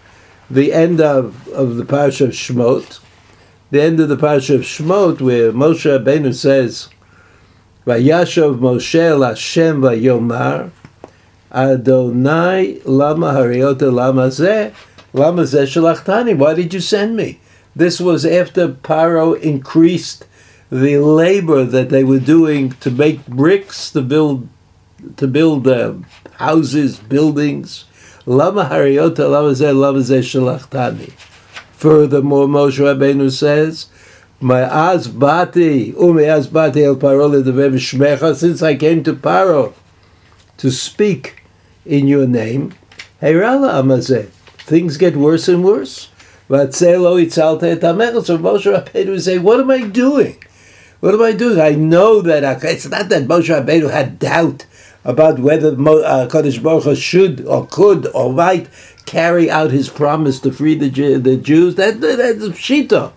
the 0.49 0.73
end 0.73 1.01
of 1.01 1.47
of 1.49 1.77
the 1.77 1.85
parsha 1.85 2.25
of 2.25 2.31
Shmot. 2.31 2.99
The 3.71 3.81
end 3.81 3.99
of 3.99 4.09
the 4.09 4.17
parsha 4.17 4.55
of 4.55 4.61
Shmot, 4.61 5.19
where 5.19 5.51
Moshe 5.51 5.89
Rabbeinu 5.89 6.35
says, 6.35 6.89
"Vayashov 7.87 8.59
Moshe 8.59 9.17
Lashem 9.17 9.79
vayomar 9.81 10.69
Adonai 11.51 12.81
lama 12.85 13.33
hariota 13.33 13.91
lama 13.91 14.27
zeh." 14.27 14.71
Lama 15.13 15.45
Why 15.45 16.53
did 16.55 16.73
you 16.73 16.79
send 16.79 17.15
me? 17.15 17.39
This 17.75 18.01
was 18.01 18.25
after 18.25 18.67
Paro 18.69 19.39
increased 19.39 20.25
the 20.71 20.97
labor 20.97 21.63
that 21.65 21.89
they 21.89 22.03
were 22.03 22.19
doing 22.19 22.71
to 22.81 22.89
make 22.89 23.25
bricks 23.27 23.91
to 23.91 24.01
build 24.01 24.49
to 25.17 25.27
build 25.27 25.67
uh, 25.67 25.93
houses, 26.33 26.97
buildings. 26.97 27.85
Lama 28.25 28.65
Hariota 28.65 29.29
Lama 29.29 29.53
Lama. 30.41 31.07
Furthermore, 31.73 32.47
Moshe 32.47 32.79
Rabbeinu 32.79 33.29
says, 33.29 33.87
"Ma'az 34.41 35.19
bati 35.19 35.91
u'me'az 35.93 36.51
bati 36.51 36.85
el 36.85 36.95
Paro 36.95 37.29
shmecha." 37.29 38.35
Since 38.35 38.63
I 38.63 38.75
came 38.75 39.03
to 39.03 39.13
Paro 39.13 39.73
to 40.57 40.71
speak 40.71 41.43
in 41.85 42.07
your 42.07 42.25
name, 42.25 42.73
Heirala 43.21 43.81
Amazeh 43.81 44.31
things 44.63 44.97
get 44.97 45.15
worse 45.15 45.47
and 45.47 45.63
worse. 45.63 46.09
So 46.49 46.57
Moshe 46.57 46.95
Rabbeinu 48.67 49.07
would 49.07 49.23
say, 49.23 49.37
What 49.37 49.59
am 49.59 49.71
I 49.71 49.81
doing? 49.81 50.43
What 50.99 51.13
am 51.13 51.21
I 51.21 51.31
doing? 51.33 51.59
I 51.59 51.71
know 51.71 52.21
that 52.21 52.43
uh, 52.43 52.59
it's 52.63 52.87
not 52.87 53.09
that 53.09 53.23
Moshe 53.23 53.49
Rabbeinu 53.49 53.91
had 53.91 54.19
doubt 54.19 54.65
about 55.03 55.39
whether 55.39 55.69
uh, 55.69 56.27
Kadosh 56.29 56.61
Baruch 56.63 56.83
Hu 56.83 56.95
should 56.95 57.45
or 57.45 57.67
could 57.67 58.07
or 58.07 58.31
might 58.31 58.69
carry 59.05 59.49
out 59.51 59.71
his 59.71 59.89
promise 59.89 60.39
to 60.39 60.51
free 60.51 60.75
the, 60.75 60.89
the 61.17 61.37
Jews. 61.37 61.75
That, 61.75 61.99
that, 62.01 62.17
that's 62.17 62.57
Pshita. 62.57 63.11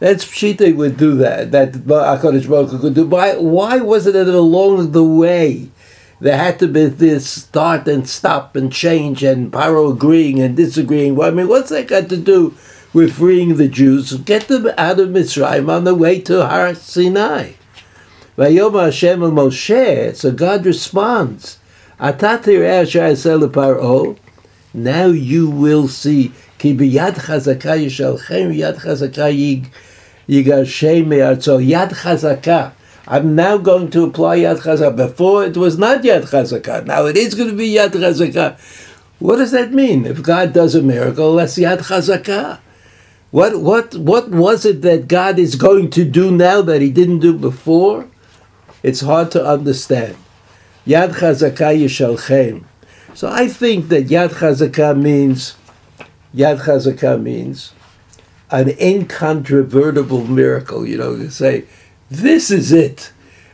That's 0.00 0.24
Pshita 0.24 0.74
would 0.74 0.96
do 0.96 1.14
that. 1.16 1.52
That 1.52 1.72
Hakadosh 1.72 2.48
Baruch 2.48 2.70
Hu 2.70 2.78
could 2.78 2.94
do. 2.94 3.06
Why? 3.06 3.36
Why 3.36 3.78
was 3.78 4.06
it 4.06 4.12
that 4.12 4.28
along 4.28 4.92
the 4.92 5.04
way 5.04 5.70
there 6.20 6.36
had 6.36 6.58
to 6.58 6.66
be 6.66 6.86
this 6.86 7.28
start 7.28 7.86
and 7.86 8.08
stop 8.08 8.56
and 8.56 8.72
change 8.72 9.22
and 9.22 9.52
Paro 9.52 9.92
agreeing 9.92 10.40
and 10.40 10.56
disagreeing. 10.56 11.14
Well, 11.14 11.28
I 11.28 11.30
mean, 11.30 11.48
what's 11.48 11.70
that 11.70 11.86
got 11.86 12.08
to 12.08 12.16
do 12.16 12.54
with 12.92 13.14
freeing 13.14 13.56
the 13.56 13.68
Jews? 13.68 14.12
Get 14.14 14.48
them 14.48 14.68
out 14.76 14.98
of 14.98 15.10
Mitzrayim 15.10 15.70
on 15.70 15.84
the 15.84 15.94
way 15.94 16.20
to 16.22 16.44
Har 16.46 16.74
Sinai. 16.74 17.52
Vayom 18.36 18.82
Hashem 18.82 19.22
el 19.22 19.30
Moshe. 19.30 20.16
So 20.16 20.32
God 20.32 20.66
responds. 20.66 21.58
Now 24.74 25.06
you 25.06 25.50
will 25.50 25.88
see. 25.88 26.32
Ki 26.58 26.76
chazaka 26.76 27.78
yishalchem 27.78 28.56
yad 28.56 28.76
chazaka 28.80 29.70
yigashem 30.28 31.06
me'arzo. 31.06 31.58
Yad 31.64 31.90
chazaka. 31.90 32.72
I'm 33.10 33.34
now 33.34 33.56
going 33.56 33.90
to 33.92 34.04
apply 34.04 34.40
Yad 34.40 34.58
Chazakah. 34.58 34.94
Before 34.94 35.42
it 35.42 35.56
was 35.56 35.78
not 35.78 36.02
Yad 36.02 36.28
Chazakah. 36.28 36.84
Now 36.84 37.06
it 37.06 37.16
is 37.16 37.34
going 37.34 37.48
to 37.48 37.56
be 37.56 37.70
Yad 37.72 37.92
Chazakah. 37.92 38.58
What 39.18 39.36
does 39.36 39.50
that 39.52 39.72
mean? 39.72 40.04
If 40.04 40.22
God 40.22 40.52
does 40.52 40.74
a 40.74 40.82
miracle, 40.82 41.36
that's 41.36 41.56
Yad 41.56 41.78
Chazakah. 41.78 42.60
What, 43.30 43.62
what, 43.62 43.94
what 43.96 44.28
was 44.28 44.66
it 44.66 44.82
that 44.82 45.08
God 45.08 45.38
is 45.38 45.56
going 45.56 45.88
to 45.92 46.04
do 46.04 46.30
now 46.30 46.60
that 46.60 46.82
He 46.82 46.90
didn't 46.90 47.20
do 47.20 47.32
before? 47.32 48.08
It's 48.82 49.00
hard 49.00 49.30
to 49.30 49.44
understand. 49.44 50.16
Yad 50.86 51.14
Chazakah 51.14 51.80
Yishalchem. 51.80 52.64
So 53.14 53.30
I 53.30 53.48
think 53.48 53.88
that 53.88 54.08
Yad 54.08 54.34
Chazakah 54.34 55.00
means, 55.00 55.56
Yad 56.34 56.60
Chazakah 56.60 57.22
means 57.22 57.72
an 58.50 58.68
incontrovertible 58.68 60.26
miracle. 60.26 60.86
You 60.86 60.98
know, 60.98 61.14
you 61.14 61.30
say, 61.30 61.64
this 62.10 62.50
is 62.50 62.72
it. 62.72 63.12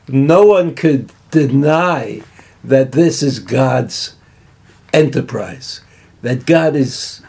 No 0.08 0.44
one 0.44 0.74
could 0.74 1.12
deny 1.30 2.22
that 2.62 2.92
this 2.92 3.22
is 3.22 3.38
God's 3.38 4.16
enterprise, 4.92 5.80
that 6.22 6.46
God 6.46 6.76
is 6.76 7.20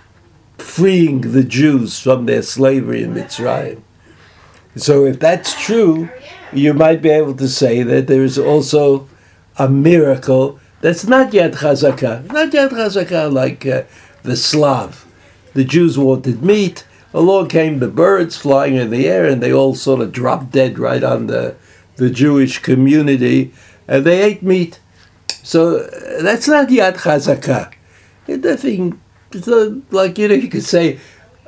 freeing 0.57 1.21
the 1.21 1.43
Jews 1.43 1.99
from 1.99 2.25
their 2.25 2.41
slavery 2.41 3.03
in 3.03 3.13
Mitzrayim. 3.13 3.81
So, 4.75 5.05
if 5.05 5.19
that's 5.19 5.59
true, 5.61 6.09
you 6.51 6.73
might 6.73 7.01
be 7.01 7.09
able 7.09 7.35
to 7.35 7.47
say 7.47 7.81
that 7.83 8.07
there 8.07 8.23
is 8.23 8.37
also 8.37 9.07
a 9.57 9.69
miracle 9.69 10.59
that's 10.81 11.07
not 11.07 11.33
yet 11.33 11.53
chazakah, 11.53 12.31
not 12.31 12.53
yet 12.53 12.71
chazakah 12.71 13.31
like 13.31 13.65
uh, 13.65 13.83
the 14.23 14.35
Slav. 14.35 15.05
The 15.53 15.63
Jews 15.63 15.97
wanted 15.97 16.43
meat, 16.43 16.85
along 17.15 17.47
came 17.47 17.79
the 17.79 17.87
birds 17.87 18.35
flying 18.35 18.75
in 18.75 18.89
the 18.89 19.07
air, 19.07 19.25
and 19.25 19.41
they 19.41 19.53
all 19.53 19.73
sort 19.73 20.01
of 20.01 20.11
dropped 20.11 20.51
dead 20.51 20.77
right 20.77 21.03
on 21.03 21.27
the, 21.27 21.55
the 21.95 22.09
Jewish 22.09 22.59
community, 22.59 23.53
and 23.87 24.05
they 24.05 24.21
ate 24.21 24.43
meat. 24.43 24.79
So 25.27 25.79
that's 26.21 26.47
not 26.47 26.67
Yad 26.67 26.97
Chazakah. 26.97 27.73
The 28.25 28.57
thing, 28.57 28.99
like 29.91 30.17
you 30.17 30.27
know, 30.27 30.33
you 30.35 30.49
could 30.49 30.65
say, 30.65 30.99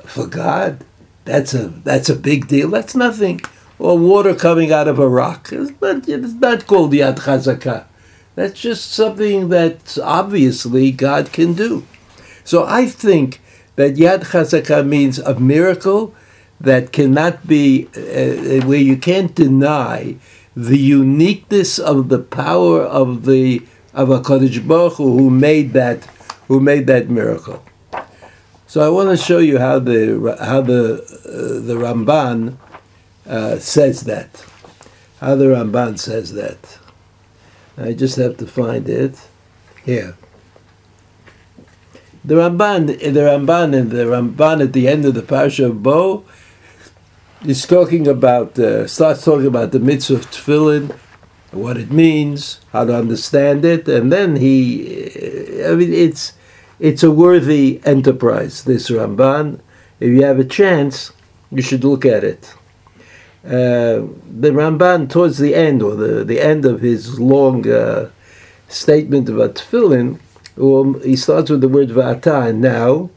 for 0.06 0.26
God, 0.26 0.86
that's 1.26 1.54
a 1.54 1.68
that's 1.68 2.08
a 2.08 2.16
big 2.16 2.48
deal. 2.48 2.70
That's 2.70 2.96
nothing. 2.96 3.42
Or 3.80 3.98
water 3.98 4.34
coming 4.34 4.72
out 4.72 4.88
of 4.88 4.98
a 4.98 5.08
rock. 5.08 5.50
It's 5.52 5.72
not, 5.82 6.08
it's 6.08 6.34
not 6.34 6.66
called 6.66 6.94
Yad 6.94 7.18
Chazakah. 7.18 7.86
That's 8.36 8.60
just 8.60 8.92
something 8.92 9.50
that 9.50 9.98
obviously 10.02 10.92
God 10.92 11.34
can 11.34 11.54
do. 11.54 11.86
So 12.44 12.66
I 12.66 12.86
think 12.86 13.42
that 13.78 13.96
Yad 13.96 14.26
Chazakah 14.26 14.86
means 14.86 15.20
a 15.20 15.40
miracle 15.40 16.14
that 16.60 16.92
cannot 16.92 17.48
be, 17.48 17.88
uh, 17.96 18.66
where 18.68 18.80
you 18.80 18.98
can't 18.98 19.34
deny 19.34 20.18
the 20.56 20.78
uniqueness 20.78 21.78
of 21.78 22.10
the 22.10 22.20
power 22.20 22.82
of 22.82 23.26
the 23.26 23.62
of 23.94 24.10
a 24.10 24.20
Kodesh 24.20 24.68
Baruch 24.68 24.94
Hu, 24.94 25.18
who 25.18 25.30
made 25.30 25.74
that 25.74 26.06
who 26.48 26.60
made 26.60 26.88
that 26.88 27.10
miracle. 27.10 27.64
So 28.66 28.86
I 28.86 28.90
want 28.90 29.10
to 29.10 29.18
show 29.18 29.38
you 29.38 29.60
how 29.60 29.80
the 29.80 30.36
how 30.42 30.62
the 30.62 31.02
uh, 31.04 31.66
the 31.66 31.76
Ramban 31.76 32.58
uh, 33.28 33.60
says 33.60 34.02
that. 34.06 34.44
How 35.20 35.36
the 35.36 35.46
Ramban 35.46 36.00
says 36.00 36.34
that. 36.34 36.80
I 37.78 37.94
just 37.94 38.16
have 38.18 38.38
to 38.38 38.48
find 38.48 38.90
it 38.90 39.16
here. 39.86 40.18
The 42.28 42.36
Ramban, 42.36 42.88
the 42.88 43.22
Ramban, 43.22 43.74
and 43.74 43.90
the 43.90 44.04
Ramban 44.04 44.62
at 44.62 44.74
the 44.74 44.90
end 44.90 45.06
of 45.06 45.14
the 45.14 45.22
Parsha 45.22 45.68
of 45.68 45.82
Bo 45.82 46.26
is 47.46 47.66
talking 47.66 48.06
about, 48.06 48.60
uh, 48.60 48.86
starts 48.86 49.24
talking 49.24 49.48
about 49.48 49.72
the 49.72 49.80
mitzvah 49.80 50.16
of 50.16 50.30
tefillin, 50.30 50.94
what 51.52 51.78
it 51.78 51.90
means, 51.90 52.60
how 52.74 52.84
to 52.84 52.94
understand 52.94 53.64
it, 53.64 53.88
and 53.88 54.12
then 54.12 54.36
he, 54.36 55.64
I 55.64 55.74
mean, 55.76 55.94
it's 55.94 56.34
it's 56.82 57.02
a 57.02 57.12
worthy 57.12 57.80
enterprise. 57.86 58.66
This 58.66 58.90
Ramban, 58.90 59.62
if 60.02 60.10
you 60.10 60.24
have 60.24 60.38
a 60.38 60.44
chance, 60.44 61.14
you 61.50 61.62
should 61.62 61.86
look 61.86 62.06
at 62.06 62.26
it. 62.26 62.54
Uh, 63.46 64.04
the 64.44 64.52
Ramban, 64.52 65.10
towards 65.10 65.38
the 65.38 65.56
end, 65.56 65.82
or 65.82 65.96
the, 65.96 66.26
the 66.26 66.42
end 66.42 66.66
of 66.66 66.82
his 66.82 67.22
long 67.22 67.66
uh, 67.70 68.10
statement 68.68 69.30
about 69.30 69.56
tefillin, 69.56 70.20
Um, 70.60 71.02
he 71.04 71.16
starts 71.16 71.50
with 71.50 71.62
the 71.62 71.70
word 71.70 71.90
va'ata, 71.90 72.50
and 72.50 72.62
now, 72.62 73.10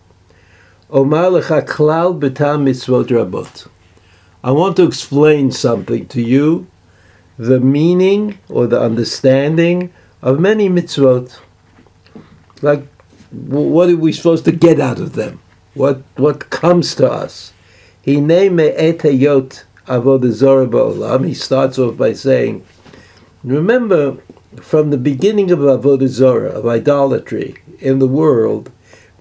Omar 0.90 1.30
lecha 1.30 1.66
klal 1.66 2.18
b'tam 2.18 2.64
mitzvot 2.64 3.06
rabot. 3.06 3.68
I 4.42 4.50
want 4.50 4.76
to 4.76 4.84
explain 4.84 5.50
something 5.50 6.06
to 6.08 6.20
you, 6.20 6.66
the 7.38 7.60
meaning 7.60 8.38
or 8.48 8.66
the 8.66 8.80
understanding 8.80 9.92
of 10.22 10.40
many 10.40 10.68
mitzvot. 10.68 11.38
like 12.62 12.86
what 13.30 13.88
are 13.88 13.96
we 13.96 14.12
supposed 14.12 14.44
to 14.44 14.52
get 14.52 14.80
out 14.80 14.98
of 14.98 15.12
them? 15.12 15.40
What 15.74 16.02
what 16.16 16.50
comes 16.50 16.94
to 16.96 17.10
us? 17.10 17.52
He 18.02 18.20
name 18.20 18.56
etayot 18.56 19.64
avodah 19.86 21.26
He 21.26 21.34
starts 21.34 21.78
off 21.78 21.96
by 21.96 22.12
saying, 22.12 22.64
remember 23.44 24.18
from 24.60 24.90
the 24.90 24.98
beginning 24.98 25.50
of 25.50 25.60
avodah 25.60 26.08
zarah 26.08 26.50
of 26.50 26.66
idolatry 26.66 27.56
in 27.78 27.98
the 27.98 28.08
world, 28.08 28.70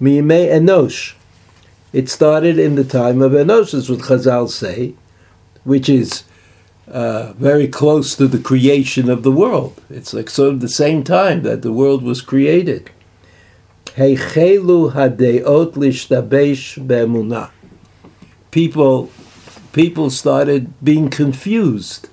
miyimei 0.00 0.48
enosh. 0.50 1.14
It 1.92 2.08
started 2.08 2.58
in 2.58 2.76
the 2.76 2.84
time 2.84 3.20
of 3.20 3.32
Enosh, 3.32 3.74
as 3.74 3.90
what 3.90 3.98
Chazal 4.00 4.48
say, 4.48 4.94
which 5.64 5.88
is 5.88 6.22
uh, 6.86 7.32
very 7.32 7.66
close 7.66 8.14
to 8.14 8.28
the 8.28 8.38
creation 8.38 9.10
of 9.10 9.24
the 9.24 9.32
world. 9.32 9.80
It's 9.90 10.14
like 10.14 10.30
sort 10.30 10.54
of 10.54 10.60
the 10.60 10.68
same 10.68 11.02
time 11.02 11.42
that 11.42 11.62
the 11.62 11.72
world 11.72 12.04
was 12.04 12.22
created. 12.22 12.90
Hadeot. 13.96 14.30
People, 18.52 19.10
people 19.72 20.10
started 20.10 20.84
being 20.84 21.10
confused 21.10 22.08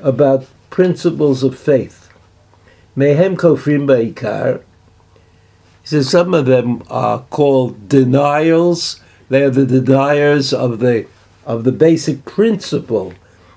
about 0.00 0.46
principles 0.68 1.42
of 1.42 1.58
faith. 1.58 2.01
Mehem 2.96 3.36
kofrim 3.36 3.86
ba'ikar. 3.86 4.62
He 5.80 5.88
says 5.88 6.10
some 6.10 6.34
of 6.34 6.46
them 6.46 6.82
are 6.90 7.20
called 7.30 7.88
denials. 7.88 9.00
They 9.28 9.42
are 9.42 9.50
the 9.50 9.66
deniers 9.66 10.52
of 10.52 10.78
the 10.78 11.06
of 11.46 11.64
the 11.64 11.72
basic 11.72 12.24
principle. 12.24 13.14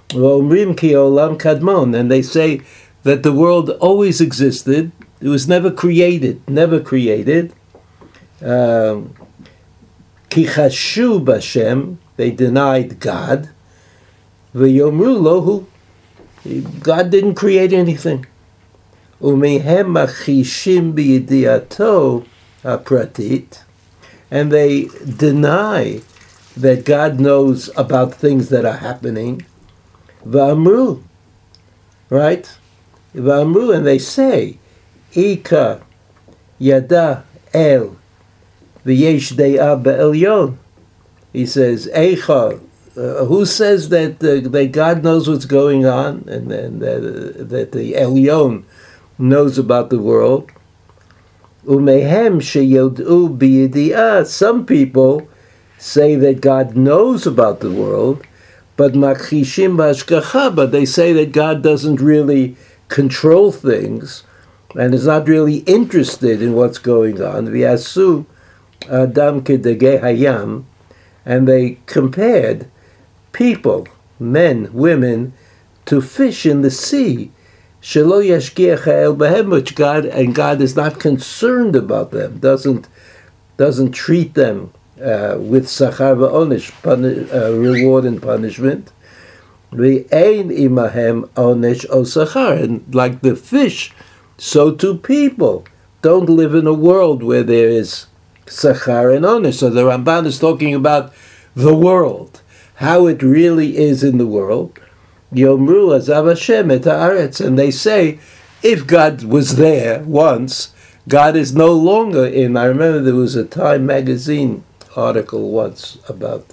Omrim 0.10 0.78
ki 0.78 0.92
olam 0.92 1.38
kadmon, 1.38 1.96
and 1.98 2.10
they 2.10 2.22
say 2.22 2.62
that 3.04 3.24
the 3.24 3.34
world 3.34 3.70
always 3.70 4.22
existed. 4.22 4.92
It 5.22 5.28
was 5.28 5.48
never 5.48 5.70
created, 5.70 6.48
never 6.50 6.80
created. 6.80 7.54
Um, 8.42 9.16
Kichashu 10.30 11.24
b'Hashem, 11.24 11.98
they 12.18 12.32
denied 12.32 13.00
God. 13.00 13.50
V'yomru 14.54 15.20
lohu, 15.20 15.66
God 16.82 17.10
didn't 17.12 17.36
create 17.36 17.74
anything. 17.74 18.26
Umehem 19.26 19.98
achishim 19.98 20.94
b'yidiato 20.94 22.28
apratit, 22.64 23.64
and 24.30 24.52
they 24.52 24.86
deny 25.18 26.02
that 26.56 26.86
God 26.86 27.20
knows 27.20 27.72
about 27.76 28.14
things 28.14 28.50
that 28.50 28.66
are 28.66 28.78
happening. 28.78 29.44
V'amru, 30.24 31.02
right? 32.12 32.56
V'amru, 33.16 33.76
and 33.76 33.86
they 33.88 33.98
say, 33.98 34.60
Ika 35.16 35.82
yada 36.60 37.24
el 37.52 37.98
V'yesh 38.86 39.34
de'ah 39.34 39.82
be'elyon. 39.82 40.58
He 41.34 41.48
says, 41.48 41.90
Eicha, 41.96 42.62
uh, 42.96 43.26
who 43.26 43.46
says 43.46 43.90
that 43.90 44.24
uh, 44.24 44.48
that 44.48 44.72
God 44.72 45.04
knows 45.04 45.28
what's 45.28 45.46
going 45.46 45.86
on 45.86 46.24
and, 46.30 46.52
and 46.52 46.82
uh, 46.82 47.44
that 47.44 47.72
the 47.74 47.94
Elyon 47.94 48.64
knows 49.18 49.58
about 49.58 49.90
the 49.90 50.00
world? 50.00 50.52
Umehem 51.66 52.42
sheyodu. 52.42 54.28
Some 54.28 54.66
people 54.66 55.28
say 55.78 56.16
that 56.16 56.42
God 56.42 56.76
knows 56.76 57.26
about 57.26 57.60
the 57.60 57.72
world, 57.72 58.24
but 58.78 58.94
makishim 58.94 59.78
bashkacha, 59.78 60.56
but 60.56 60.72
they 60.72 60.86
say 60.86 61.14
that 61.14 61.32
God 61.32 61.62
doesn't 61.64 62.02
really 62.02 62.56
control 62.88 63.52
things 63.52 64.24
and 64.78 64.94
is 64.94 65.08
not 65.08 65.28
really 65.28 65.58
interested 65.60 66.42
in 66.42 66.54
what's 66.54 66.78
going 66.78 67.22
on. 67.22 67.48
V'yasu 67.48 68.26
Adam 68.90 69.42
Hayam, 69.42 70.66
and 71.26 71.48
they 71.48 71.80
compared 71.86 72.70
people, 73.32 73.88
men, 74.20 74.70
women, 74.74 75.34
to 75.86 76.02
fish 76.02 76.46
in 76.46 76.62
the 76.62 76.70
sea. 76.70 77.32
Shelo 77.86 78.20
El 78.28 79.16
Behem, 79.16 79.52
which 79.52 79.76
God 79.76 80.06
and 80.06 80.34
God 80.34 80.60
is 80.60 80.76
not 80.76 81.00
concerned 81.00 81.76
about 81.76 82.10
them, 82.10 82.40
doesn't 82.40 82.88
doesn't 83.58 83.92
treat 83.92 84.34
them 84.34 84.74
uh, 84.98 85.38
with 85.40 85.68
sachar 85.68 86.18
v'onish, 86.18 86.74
uh, 86.84 87.54
reward 87.54 88.06
and 88.06 88.20
punishment. 88.20 88.92
Ve'ein 89.72 90.50
imahem 90.50 91.28
onish 91.36 91.86
o 91.92 92.54
and 92.64 92.96
like 92.96 93.22
the 93.22 93.36
fish, 93.36 93.94
so 94.36 94.74
too 94.74 94.98
people 94.98 95.64
don't 96.02 96.28
live 96.28 96.56
in 96.56 96.66
a 96.66 96.74
world 96.74 97.22
where 97.22 97.44
there 97.44 97.70
is 97.70 98.08
Sachar 98.48 99.16
and 99.16 99.26
Onish. 99.26 99.60
So 99.60 99.70
the 99.70 99.84
Ramban 99.84 100.26
is 100.26 100.40
talking 100.40 100.74
about 100.74 101.14
the 101.56 101.76
world, 101.76 102.42
how 102.76 103.06
it 103.06 103.22
really 103.22 103.78
is 103.78 104.04
in 104.04 104.18
the 104.18 104.28
world. 104.28 104.80
Yomru 105.36 105.90
Azav 105.98 106.30
Hashem 106.30 106.72
et 106.72 106.82
haaretz, 106.84 107.46
and 107.46 107.60
they 107.60 107.70
say, 107.70 108.20
if 108.64 108.88
God 108.88 109.24
was 109.24 109.58
there 109.58 110.00
once, 110.04 110.74
God 111.08 111.36
is 111.36 111.54
no 111.54 111.72
longer 111.72 112.26
in. 112.26 112.58
I 112.58 112.66
remember 112.66 113.02
there 113.02 113.14
was 113.14 113.36
a 113.36 113.46
Time 113.46 113.86
magazine 113.86 114.64
article 114.96 115.52
once 115.52 115.98
about 116.08 116.48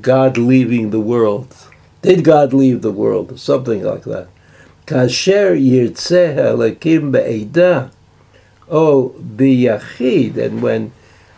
God 0.00 0.38
leaving 0.38 0.90
the 0.90 1.00
world. 1.00 1.54
Did 2.00 2.22
God 2.24 2.52
leave 2.52 2.82
the 2.82 2.92
world? 2.92 3.38
Something 3.40 3.82
like 3.82 4.04
that. 4.04 4.28
Kasher 4.86 5.58
yirtzeh 5.60 6.36
halakim 6.36 7.10
be'edah, 7.10 7.90
oh 8.70 9.16
biyachid, 9.20 10.36
and 10.36 10.62
when, 10.62 10.92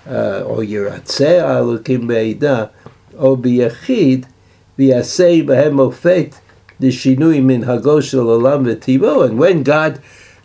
uh, 0.06 0.42
or 0.42 0.58
yiratzeh 0.58 1.40
halakim 1.40 2.06
be'edah, 2.06 2.70
oh 3.16 3.36
biyachid, 3.38 4.26
oh, 4.26 4.32
v'yaseh 4.78 5.46
behem 5.46 5.76
ofet, 5.76 6.38
the 6.78 6.88
shinui 6.88 7.42
min 7.42 7.62
hagoshel 7.62 8.24
olam 8.24 8.64
V'Tivo, 8.64 9.24
And 9.24 9.38
when 9.38 9.62
God 9.62 10.00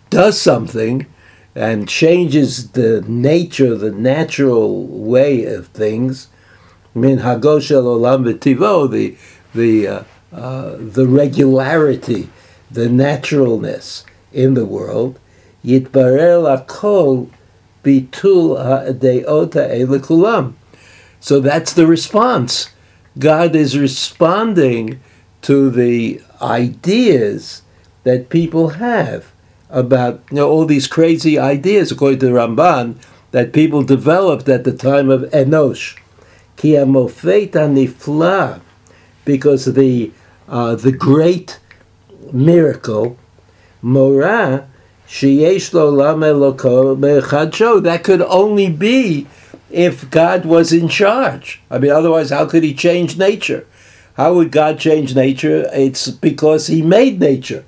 does 0.10 0.40
something 0.40 1.06
and 1.56 1.88
changes 1.88 2.72
the 2.72 3.04
nature, 3.08 3.76
the 3.76 3.92
natural 3.92 4.86
way 4.86 5.46
of 5.46 5.68
things, 5.68 6.28
min 6.96 7.20
hagoshel 7.20 7.84
olam 7.84 8.26
V'Tivo, 8.26 8.90
the 8.90 9.16
the 9.54 9.88
uh, 9.88 10.04
uh, 10.34 10.78
the 10.80 11.06
regularity, 11.06 12.30
the 12.72 12.90
naturalness 12.90 14.04
in 14.32 14.56
the 14.56 14.66
world, 14.66 15.20
Yitbarel 15.64 16.58
lakol 16.58 17.30
bitul 17.84 18.58
deota 19.00 19.70
elikulam. 19.70 20.54
So 21.20 21.40
that's 21.40 21.74
the 21.74 21.86
response. 21.86 22.70
God 23.20 23.56
is 23.56 23.78
responding 23.78 25.00
to 25.44 25.70
the 25.70 26.22
ideas 26.42 27.62
that 28.04 28.30
people 28.30 28.70
have 28.70 29.32
about 29.70 30.22
you 30.30 30.38
know, 30.38 30.50
all 30.50 30.66
these 30.66 30.88
crazy 30.88 31.38
ideas, 31.40 31.92
according 31.92 32.20
to 32.20 32.28
the 32.28 32.32
Ramban, 32.32 32.96
that 33.32 33.54
people 33.54 33.84
developed 33.84 34.48
at 34.48 34.64
the 34.64 34.74
time 34.74 35.10
of 35.10 35.22
Enosh. 35.32 35.98
Ki 36.56 36.74
nifla, 36.74 38.62
because 39.26 39.66
the 39.66 40.12
uh, 40.48 40.76
the 40.76 40.92
great 40.92 41.60
miracle, 42.32 43.18
Morah, 43.84 44.66
that 47.84 48.02
could 48.04 48.22
only 48.22 48.70
be 48.70 49.28
if 49.70 50.10
God 50.10 50.46
was 50.46 50.74
in 50.74 50.88
charge. 50.88 51.62
I 51.70 51.80
mean, 51.80 51.92
otherwise, 51.92 52.30
how 52.30 52.46
could 52.46 52.64
He 52.64 52.74
change 52.74 53.18
nature? 53.18 53.66
How 54.16 54.34
would 54.36 54.52
God 54.52 54.80
change 54.80 55.16
nature? 55.16 55.70
It's 55.74 56.10
because 56.10 56.68
He 56.68 56.82
made 56.82 57.20
nature. 57.20 57.66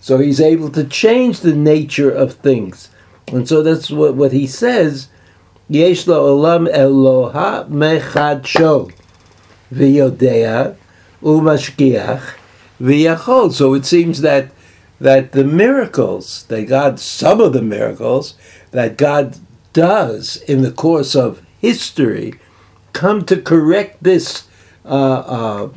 So 0.00 0.18
He's 0.18 0.40
able 0.40 0.70
to 0.70 0.84
change 0.84 1.40
the 1.40 1.54
nature 1.54 2.10
of 2.10 2.34
things. 2.34 2.90
And 3.28 3.48
so 3.48 3.62
that's 3.62 3.90
what, 3.90 4.14
what 4.14 4.32
He 4.32 4.46
says. 4.46 5.08
Yesh 5.68 6.04
olam 6.04 6.72
Eloha 6.72 7.68
mechadsho 7.68 8.92
v'yodea 9.72 10.76
umashkiach 11.22 12.34
v'yachol. 12.80 13.52
So 13.52 13.74
it 13.74 13.84
seems 13.86 14.20
that 14.20 14.50
that 14.98 15.32
the 15.32 15.44
miracles 15.44 16.44
that 16.44 16.62
God, 16.68 16.98
some 16.98 17.40
of 17.40 17.52
the 17.52 17.62
miracles 17.62 18.34
that 18.70 18.96
God 18.96 19.36
does 19.72 20.36
in 20.48 20.62
the 20.62 20.72
course 20.72 21.14
of 21.14 21.42
history, 21.60 22.34
come 22.92 23.24
to 23.26 23.40
correct 23.40 24.02
this 24.02 24.46
uh, 24.86 24.88
uh, 24.88 25.68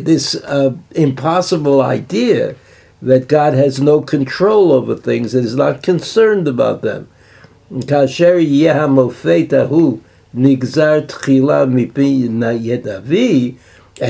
this 0.00 0.34
uh, 0.34 0.74
impossible 0.92 1.80
idea 1.82 2.54
that 3.02 3.28
God 3.28 3.54
has 3.54 3.80
no 3.80 4.00
control 4.02 4.72
over 4.72 4.94
things 4.94 5.34
and 5.34 5.44
is 5.44 5.56
not 5.56 5.82
concerned 5.82 6.46
about 6.46 6.82
them. 6.82 7.08
And 7.70 7.84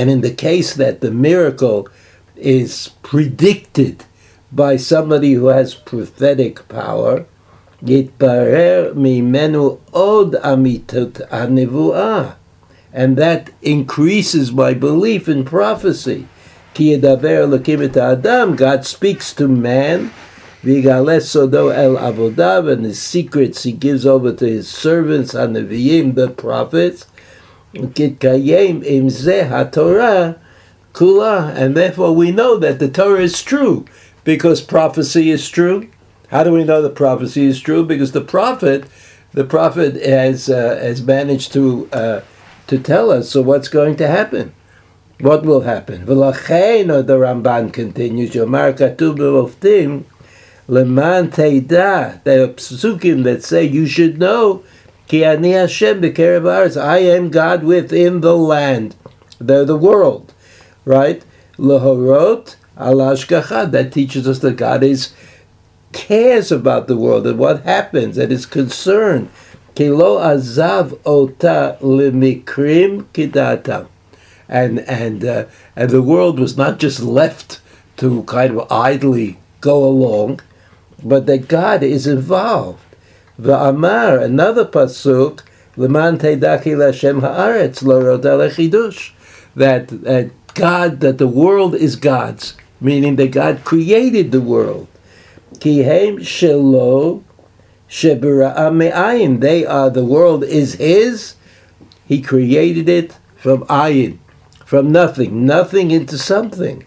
in 0.09 0.21
the 0.21 0.33
case 0.37 0.73
that 0.73 1.01
the 1.01 1.11
miracle 1.11 1.87
is 2.35 2.89
predicted 3.01 4.05
by 4.51 4.75
somebody 4.77 5.33
who 5.33 5.47
has 5.47 5.73
prophetic 5.73 6.67
power, 6.67 7.25
יתברר 7.87 8.93
ממנו 8.95 9.77
עוד 9.91 10.35
אמיתות 10.35 11.21
הנבואה. 11.29 12.29
and 12.96 13.18
that 13.18 13.50
increases 13.60 14.50
my 14.50 14.72
belief 14.72 15.28
in 15.28 15.44
prophecy. 15.44 16.26
Ki 16.72 16.94
adam, 16.94 18.56
God 18.56 18.86
speaks 18.86 19.34
to 19.34 19.46
man, 19.46 20.10
sodo 20.64 21.74
el 21.74 21.96
avodav, 21.96 22.72
and 22.72 22.86
his 22.86 23.00
secrets 23.00 23.64
he 23.64 23.72
gives 23.72 24.06
over 24.06 24.32
to 24.32 24.46
his 24.46 24.66
servants, 24.66 25.34
and 25.34 25.54
the 25.54 26.34
prophets, 26.38 27.06
kitkayim 27.74 28.82
im 28.82 29.08
haTorah 29.08 30.38
kula, 30.94 31.54
and 31.54 31.76
therefore 31.76 32.14
we 32.14 32.30
know 32.30 32.56
that 32.56 32.78
the 32.78 32.88
Torah 32.88 33.20
is 33.20 33.42
true, 33.42 33.84
because 34.24 34.62
prophecy 34.62 35.30
is 35.30 35.50
true. 35.50 35.90
How 36.30 36.44
do 36.44 36.52
we 36.52 36.64
know 36.64 36.80
the 36.80 36.88
prophecy 36.88 37.44
is 37.44 37.60
true? 37.60 37.84
Because 37.84 38.12
the 38.12 38.22
prophet, 38.22 38.86
the 39.32 39.44
prophet 39.44 39.96
has 39.96 40.48
uh, 40.48 40.78
has 40.80 41.02
managed 41.02 41.52
to. 41.52 41.90
Uh, 41.92 42.20
to 42.66 42.78
tell 42.78 43.10
us. 43.10 43.30
So 43.30 43.42
what's 43.42 43.68
going 43.68 43.96
to 43.96 44.06
happen? 44.06 44.54
What 45.20 45.44
will 45.44 45.62
happen? 45.62 46.06
V'lachein, 46.06 47.06
the 47.06 47.16
Ramban 47.16 47.72
continues, 47.72 48.30
Yomar 48.32 48.76
Katuv 48.76 50.04
Leman 50.68 51.30
Teida, 51.30 52.16
are 52.26 52.52
psukim 52.52 53.24
that 53.24 53.42
say 53.42 53.64
you 53.64 53.86
should 53.86 54.18
know, 54.18 54.62
Ki 55.08 55.24
Ani 55.24 55.52
Hashem 55.52 56.04
I 56.04 56.98
am 56.98 57.30
God 57.30 57.62
within 57.62 58.20
the 58.20 58.36
land, 58.36 58.96
the, 59.38 59.64
the 59.64 59.76
world, 59.76 60.34
right? 60.84 61.24
Lahorot 61.56 62.56
Alashkacha, 62.76 63.70
that 63.70 63.92
teaches 63.92 64.28
us 64.28 64.40
that 64.40 64.56
God 64.56 64.82
is 64.82 65.14
cares 65.92 66.52
about 66.52 66.88
the 66.88 66.96
world 66.96 67.26
and 67.26 67.38
what 67.38 67.62
happens 67.62 68.18
and 68.18 68.30
is 68.30 68.44
concerned. 68.44 69.30
Kilo 69.76 70.18
azav 70.18 70.98
ota 71.04 71.78
limikrim 71.80 73.04
kidatam 73.14 73.86
and 74.48 74.80
and 74.80 75.24
uh, 75.24 75.44
and 75.74 75.90
the 75.90 76.02
world 76.02 76.38
was 76.38 76.56
not 76.56 76.78
just 76.78 77.00
left 77.00 77.60
to 77.98 78.22
kind 78.24 78.58
of 78.58 78.72
idly 78.72 79.38
go 79.60 79.84
along, 79.84 80.40
but 81.02 81.26
that 81.26 81.48
God 81.48 81.82
is 81.82 82.06
involved. 82.06 82.82
The 83.38 83.58
Amar, 83.58 84.18
another 84.18 84.64
pasuk, 84.64 85.40
leman 85.76 86.18
teidaki 86.18 86.74
Lashem 86.74 87.20
haaretz 87.20 87.82
lo 87.82 88.18
chidush, 88.18 89.12
that 89.54 89.88
that 89.88 90.30
God, 90.54 91.00
that 91.00 91.18
the 91.18 91.28
world 91.28 91.74
is 91.74 91.96
God's, 91.96 92.56
meaning 92.80 93.16
that 93.16 93.30
God 93.30 93.64
created 93.64 94.32
the 94.32 94.40
world. 94.40 94.88
Kihem 95.54 96.20
shelo 96.20 97.22
shebira'am 97.88 99.40
They 99.40 99.64
are 99.64 99.90
the 99.90 100.04
world 100.04 100.44
is 100.44 100.74
His. 100.74 101.34
He 102.06 102.22
created 102.22 102.88
it 102.88 103.18
from 103.36 103.64
ayin 103.64 104.18
from 104.66 104.90
nothing, 104.90 105.46
nothing 105.46 105.92
into 105.92 106.18
something. 106.18 106.84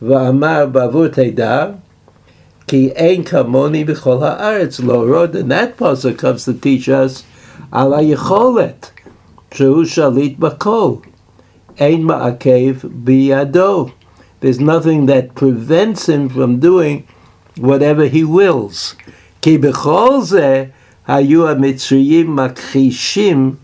Va'amar 0.00 0.72
bavur 0.72 1.10
teidar, 1.10 1.78
ki 2.66 2.96
ein 2.96 3.22
kamoni 3.22 3.84
b'chol 3.86 4.20
ha'aretz 4.20 4.82
lo 4.82 5.06
rod. 5.06 5.36
And 5.36 5.50
that 5.50 5.76
pasuk 5.76 6.18
comes 6.18 6.46
to 6.46 6.54
teach 6.54 6.88
us 6.88 7.24
ala 7.70 7.98
yicholet, 7.98 8.90
shehu 9.50 9.84
shalit 9.84 10.38
bakol, 10.38 11.04
ein 11.78 12.04
ma'akev 12.04 13.04
biyado. 13.04 13.92
There's 14.40 14.58
nothing 14.58 15.04
that 15.06 15.34
prevents 15.34 16.08
him 16.08 16.30
from 16.30 16.60
doing 16.60 17.06
whatever 17.56 18.06
he 18.06 18.24
wills. 18.24 18.96
Ki 19.48 19.56
b'chol 19.56 20.20
zeh 20.28 20.68
hayu 21.08 21.46
ha'mitzriyim 21.48 22.26
makhishim 22.38 23.56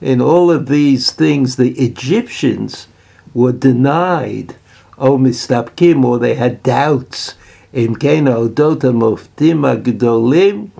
in 0.00 0.20
all 0.20 0.50
of 0.50 0.66
these 0.66 1.12
things, 1.12 1.54
the 1.54 1.78
Egyptians 1.78 2.88
were 3.32 3.52
denied, 3.52 4.56
O 4.98 5.16
mistapkim, 5.16 6.04
or 6.04 6.18
they 6.18 6.34
had 6.34 6.64
doubts. 6.64 7.36
Im 7.72 7.94
kena 7.94 8.48
odota 8.48 8.90
moftim 8.92 9.62
agdolim, 9.62 10.70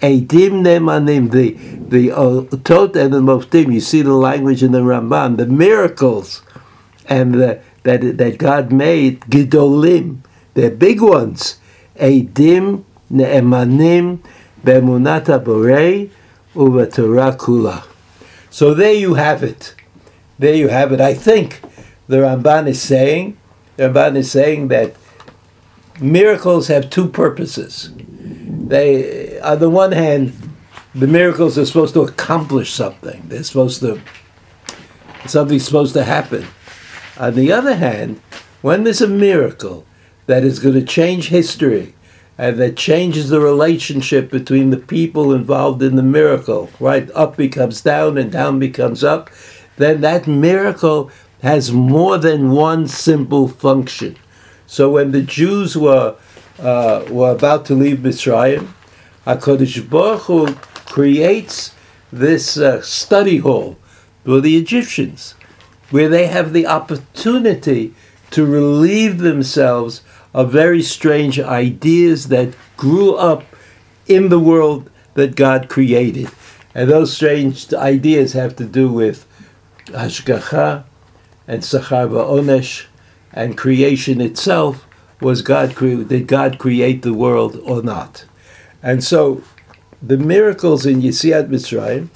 edim 0.00 0.62
nemanim, 0.62 1.32
the 1.32 1.54
the 1.88 2.10
otot 2.10 2.94
and 2.94 3.12
the 3.12 3.20
moftim. 3.20 3.74
You 3.74 3.80
see 3.80 4.02
the 4.02 4.14
language 4.14 4.62
in 4.62 4.70
the 4.70 4.82
Ramban, 4.82 5.36
the 5.36 5.46
miracles, 5.46 6.42
and 7.06 7.34
the, 7.34 7.60
that 7.82 8.18
that 8.18 8.38
God 8.38 8.70
made 8.70 9.22
gedolim, 9.22 10.18
they're 10.54 10.70
big 10.70 11.00
ones. 11.00 11.58
Edim 11.96 12.84
neemanim 13.12 14.18
bemunata 14.62 15.42
borei 15.42 16.10
uvatorah 16.54 17.36
kula. 17.36 17.84
So 18.50 18.74
there 18.74 18.94
you 18.94 19.14
have 19.14 19.42
it. 19.42 19.74
There 20.38 20.54
you 20.54 20.68
have 20.68 20.92
it. 20.92 21.00
I 21.00 21.14
think 21.14 21.60
the 22.08 22.18
Ramban 22.18 22.68
is 22.68 22.80
saying, 22.80 23.36
the 23.76 23.84
Ramban 23.84 24.16
is 24.16 24.30
saying 24.30 24.68
that 24.68 24.94
miracles 26.00 26.68
have 26.68 26.90
two 26.90 27.08
purposes. 27.08 27.92
They, 27.96 29.38
on 29.40 29.58
the 29.58 29.70
one 29.70 29.92
hand, 29.92 30.34
the 30.94 31.06
miracles 31.06 31.58
are 31.58 31.66
supposed 31.66 31.94
to 31.94 32.00
accomplish 32.00 32.72
something. 32.72 33.22
They're 33.28 33.44
supposed 33.44 33.80
to, 33.80 34.00
something's 35.26 35.64
supposed 35.64 35.92
to 35.94 36.04
happen. 36.04 36.46
On 37.18 37.34
the 37.34 37.52
other 37.52 37.76
hand, 37.76 38.20
when 38.62 38.84
there's 38.84 39.02
a 39.02 39.08
miracle 39.08 39.84
that 40.26 40.42
is 40.44 40.58
going 40.58 40.74
to 40.74 40.84
change 40.84 41.28
history 41.28 41.94
and 42.38 42.58
that 42.58 42.76
changes 42.76 43.28
the 43.28 43.40
relationship 43.40 44.30
between 44.30 44.70
the 44.70 44.76
people 44.76 45.32
involved 45.32 45.82
in 45.82 45.96
the 45.96 46.02
miracle, 46.02 46.70
right? 46.78 47.10
Up 47.14 47.36
becomes 47.36 47.80
down 47.80 48.18
and 48.18 48.30
down 48.30 48.58
becomes 48.58 49.02
up, 49.02 49.30
then 49.76 50.00
that 50.02 50.26
miracle 50.26 51.10
has 51.42 51.72
more 51.72 52.18
than 52.18 52.50
one 52.50 52.86
simple 52.86 53.48
function. 53.48 54.16
So 54.66 54.90
when 54.90 55.12
the 55.12 55.22
Jews 55.22 55.76
were 55.76 56.16
uh, 56.58 57.04
were 57.10 57.32
about 57.32 57.66
to 57.66 57.74
leave 57.74 57.98
Mitzrayim, 57.98 58.68
Hakadosh 59.26 59.88
Baruch 59.88 60.22
Hu 60.22 60.54
creates 60.86 61.74
this 62.10 62.56
uh, 62.56 62.80
study 62.80 63.38
hall 63.38 63.76
for 64.24 64.40
the 64.40 64.56
Egyptians, 64.56 65.34
where 65.90 66.08
they 66.08 66.26
have 66.26 66.52
the 66.52 66.66
opportunity 66.66 67.94
to 68.30 68.46
relieve 68.46 69.18
themselves 69.18 70.02
of 70.36 70.52
very 70.52 70.82
strange 70.82 71.40
ideas 71.40 72.28
that 72.28 72.54
grew 72.76 73.14
up 73.14 73.42
in 74.06 74.28
the 74.28 74.38
world 74.38 74.90
that 75.14 75.34
God 75.34 75.70
created. 75.70 76.28
And 76.74 76.90
those 76.90 77.10
strange 77.10 77.72
ideas 77.72 78.34
have 78.34 78.54
to 78.56 78.66
do 78.66 78.92
with 78.92 79.26
Hashgacha, 79.86 80.84
and 81.48 81.62
Sachar 81.62 82.08
Onesh 82.10 82.84
and 83.32 83.56
creation 83.56 84.20
itself 84.20 84.86
was 85.22 85.40
God 85.40 85.74
cre- 85.74 86.02
did 86.02 86.26
God 86.26 86.58
create 86.58 87.00
the 87.00 87.14
world 87.14 87.58
or 87.64 87.82
not? 87.82 88.26
And 88.82 89.02
so 89.02 89.42
the 90.02 90.18
miracles 90.18 90.84
in 90.84 91.00
Yetziat 91.00 91.48
Mitzrayim 91.48 92.10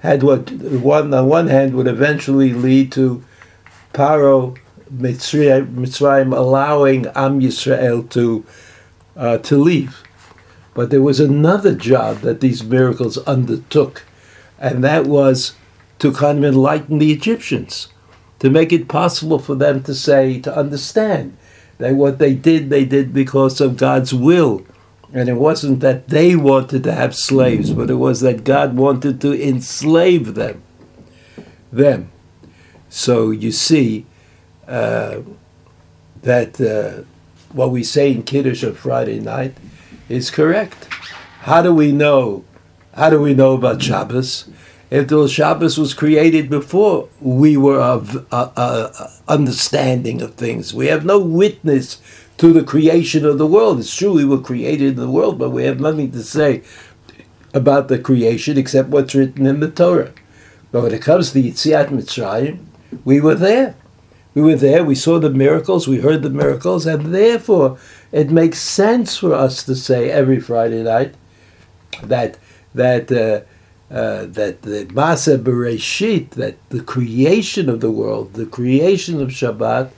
had 0.00 0.22
what 0.22 0.50
one 0.50 1.12
on 1.12 1.26
one 1.28 1.48
hand 1.48 1.74
would 1.74 1.86
eventually 1.86 2.54
lead 2.54 2.90
to 2.92 3.22
Paro 3.92 4.56
Mitzrayim, 4.92 6.36
allowing 6.36 7.06
Am 7.08 7.40
Yisrael 7.40 8.08
to 8.10 8.44
uh, 9.16 9.38
to 9.38 9.56
leave. 9.56 10.02
But 10.74 10.90
there 10.90 11.02
was 11.02 11.18
another 11.18 11.74
job 11.74 12.18
that 12.18 12.40
these 12.40 12.62
miracles 12.62 13.18
undertook, 13.18 14.04
and 14.58 14.84
that 14.84 15.06
was 15.06 15.54
to 15.98 16.12
kind 16.12 16.38
of 16.38 16.44
enlighten 16.44 16.98
the 16.98 17.12
Egyptians 17.12 17.88
to 18.38 18.50
make 18.50 18.72
it 18.72 18.88
possible 18.88 19.38
for 19.38 19.54
them 19.54 19.82
to 19.82 19.94
say, 19.94 20.40
to 20.40 20.56
understand 20.56 21.36
that 21.78 21.94
what 21.94 22.18
they 22.18 22.34
did, 22.34 22.70
they 22.70 22.84
did 22.84 23.12
because 23.12 23.60
of 23.60 23.76
God's 23.76 24.14
will. 24.14 24.64
And 25.12 25.28
it 25.28 25.34
wasn't 25.34 25.80
that 25.80 26.08
they 26.08 26.36
wanted 26.36 26.84
to 26.84 26.92
have 26.92 27.16
slaves, 27.16 27.72
but 27.72 27.90
it 27.90 27.94
was 27.94 28.20
that 28.20 28.44
God 28.44 28.76
wanted 28.76 29.20
to 29.22 29.48
enslave 29.48 30.34
them. 30.34 30.62
Them. 31.72 32.10
So 32.88 33.30
you 33.30 33.52
see 33.52 34.06
uh, 34.68 35.20
that 36.22 36.60
uh, 36.60 37.04
what 37.52 37.70
we 37.70 37.82
say 37.82 38.12
in 38.12 38.22
Kiddush 38.22 38.62
on 38.62 38.74
Friday 38.74 39.20
night 39.20 39.56
is 40.08 40.30
correct. 40.30 40.88
How 41.40 41.62
do 41.62 41.74
we 41.74 41.92
know? 41.92 42.44
How 42.94 43.10
do 43.10 43.20
we 43.20 43.34
know 43.34 43.54
about 43.54 43.82
Shabbos? 43.82 44.48
if 44.90 45.08
the 45.08 45.28
Shabbos 45.28 45.76
was 45.76 45.92
created 45.92 46.48
before 46.48 47.08
we 47.20 47.56
were 47.56 47.80
of 47.80 48.26
uh, 48.32 48.50
uh, 48.56 49.10
understanding 49.28 50.22
of 50.22 50.34
things. 50.34 50.72
We 50.72 50.86
have 50.86 51.04
no 51.04 51.18
witness 51.18 52.00
to 52.38 52.52
the 52.52 52.64
creation 52.64 53.24
of 53.26 53.38
the 53.38 53.46
world. 53.46 53.80
It's 53.80 53.94
true 53.94 54.14
we 54.14 54.24
were 54.24 54.40
created 54.40 54.90
in 54.90 54.96
the 54.96 55.10
world, 55.10 55.38
but 55.38 55.50
we 55.50 55.64
have 55.64 55.80
nothing 55.80 56.12
to 56.12 56.22
say 56.22 56.62
about 57.52 57.88
the 57.88 57.98
creation 57.98 58.56
except 58.56 58.88
what's 58.88 59.14
written 59.14 59.46
in 59.46 59.60
the 59.60 59.70
Torah. 59.70 60.12
But 60.70 60.82
when 60.82 60.94
it 60.94 61.02
comes 61.02 61.32
to 61.32 61.42
Yitziat 61.42 61.88
Mitzrayim, 61.88 62.64
we 63.04 63.20
were 63.20 63.34
there. 63.34 63.74
We 64.34 64.42
were 64.42 64.56
there, 64.56 64.84
we 64.84 64.94
saw 64.94 65.18
the 65.18 65.30
miracles, 65.30 65.88
we 65.88 66.00
heard 66.00 66.22
the 66.22 66.30
miracles, 66.30 66.86
and 66.86 67.14
therefore 67.14 67.78
it 68.12 68.30
makes 68.30 68.60
sense 68.60 69.16
for 69.16 69.34
us 69.34 69.62
to 69.64 69.74
say 69.74 70.10
every 70.10 70.38
Friday 70.38 70.82
night, 70.82 71.14
that 72.02 72.38
that 72.74 73.10
uh, 73.10 73.40
uh, 73.92 74.26
that 74.26 74.62
the 74.62 74.84
Masa 74.86 75.42
Bereshit, 75.42 76.30
that 76.30 76.56
the 76.68 76.82
creation 76.82 77.68
of 77.68 77.80
the 77.80 77.90
world, 77.90 78.34
the 78.34 78.46
creation 78.46 79.20
of 79.20 79.30
Shabbat, 79.30 79.90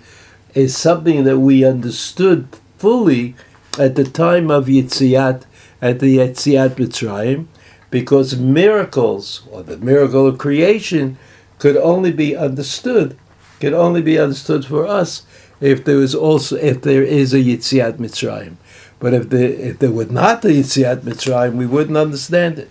is 0.55 0.77
something 0.77 1.25
that 1.25 1.39
we 1.41 1.65
understood 1.65 2.49
fully 2.79 3.35
at 3.79 3.97
the 3.97 4.05
time 4.05 4.51
of 4.51 4.67
Yitziat, 4.67 5.43
at 5.83 6.01
the 6.01 6.19
Yitziat 6.19 6.71
Mitzrayim, 6.77 7.47
because 7.91 8.37
miracles, 8.37 9.43
or 9.51 9.63
the 9.63 9.77
miracle 9.79 10.27
of 10.27 10.39
creation, 10.39 11.19
could 11.59 11.77
only 11.77 12.13
be 12.13 12.37
understood, 12.37 13.17
could 13.61 13.75
only 13.75 14.03
be 14.03 14.19
understood 14.19 14.65
for 14.65 14.87
us 14.87 15.23
if 15.61 15.85
there 15.85 16.01
is 16.01 16.15
also 16.15 16.57
if 16.57 16.83
there 16.83 17.03
is 17.03 17.35
a 17.35 17.39
Yitziat 17.39 17.99
Mitzrayim. 17.99 18.57
But 18.99 19.15
if 19.15 19.29
there 19.29 19.51
if 19.51 19.79
there 19.79 19.91
were 19.91 20.07
not 20.07 20.45
a 20.45 20.49
Yitziat 20.49 21.03
Mitzrayim, 21.03 21.55
we 21.55 21.67
wouldn't 21.67 21.97
understand 21.97 22.59
it. 22.59 22.71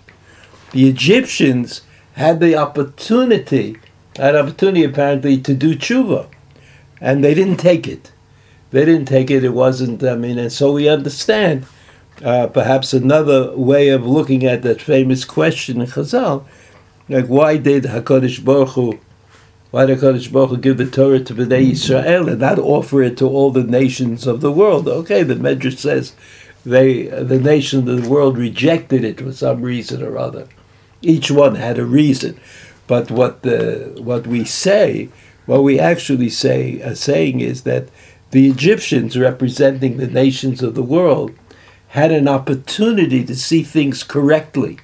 The 0.72 0.90
Egyptians 0.90 1.82
had 2.14 2.40
the 2.40 2.56
opportunity, 2.56 3.78
had 4.16 4.36
opportunity 4.36 4.84
apparently 4.84 5.38
to 5.40 5.54
do 5.54 5.76
tshuva, 5.76 6.28
and 7.00 7.24
they 7.24 7.34
didn't 7.34 7.58
take 7.58 7.88
it. 7.88 8.12
They 8.72 8.86
didn't 8.86 9.08
take 9.08 9.32
it. 9.32 9.44
It 9.44 9.54
wasn't. 9.54 10.04
I 10.04 10.16
mean, 10.16 10.38
and 10.38 10.52
so 10.52 10.72
we 10.72 10.90
understand. 10.90 11.66
Uh, 12.22 12.48
perhaps 12.48 12.92
another 12.94 13.56
way 13.56 13.88
of 13.88 14.06
looking 14.06 14.44
at 14.44 14.62
that 14.62 14.82
famous 14.82 15.24
question 15.24 15.80
in 15.80 15.88
Chazal, 15.88 16.44
like 17.08 17.28
why 17.28 17.56
did 17.56 17.86
Hakadosh 17.86 18.44
Baruch 18.44 18.72
Hu, 18.72 19.00
why 19.72 19.86
did 19.86 20.00
Hakadosh 20.00 20.32
Baruch 20.32 20.62
give 20.62 20.78
the 20.78 20.90
Torah 20.90 21.20
to 21.20 21.36
Bnei 21.36 21.72
Israel 21.72 22.28
and 22.28 22.40
not 22.40 22.58
offer 22.58 23.04
it 23.04 23.18
to 23.18 23.28
all 23.28 23.52
the 23.52 23.64
nations 23.64 24.26
of 24.26 24.42
the 24.42 24.52
world? 24.52 24.88
Okay, 24.88 25.22
the 25.22 25.36
Medrash 25.36 25.78
says 25.78 26.14
they, 26.66 27.04
the 27.04 27.40
nations 27.40 27.88
of 27.88 28.04
the 28.04 28.10
world 28.10 28.38
rejected 28.38 29.04
it 29.04 29.20
for 29.20 29.32
some 29.32 29.62
reason 29.62 30.02
or 30.02 30.18
other. 30.18 30.48
Each 31.04 31.30
one 31.30 31.56
had 31.56 31.78
a 31.78 31.86
reason, 31.86 32.40
but 32.88 33.12
what 33.12 33.44
the 33.44 33.96
what 34.02 34.26
we 34.26 34.44
say, 34.44 35.10
what 35.46 35.64
we 35.64 35.80
actually 35.80 36.30
say, 36.30 36.82
are 36.82 36.96
saying 36.96 37.40
is 37.40 37.62
that 37.64 37.90
the 38.32 38.50
Egyptians, 38.50 39.18
representing 39.18 39.98
the 39.98 40.08
nations 40.08 40.64
of 40.64 40.76
the 40.76 40.84
world, 40.84 41.32
had 41.90 42.12
an 42.12 42.28
opportunity 42.28 43.24
to 43.24 43.36
see 43.36 43.64
things 43.64 44.04
correctly. 44.04 44.80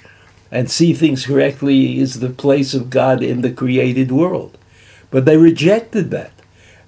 And 0.51 0.71
see 0.71 0.93
things 0.93 1.25
correctly 1.25 1.99
is 1.99 2.19
the 2.19 2.29
place 2.29 2.73
of 2.73 2.89
God 2.89 3.21
in 3.21 3.41
the 3.41 3.51
created 3.51 4.11
world. 4.11 4.57
But 5.15 5.23
they 5.23 5.37
rejected 5.37 6.11
that. 6.11 6.33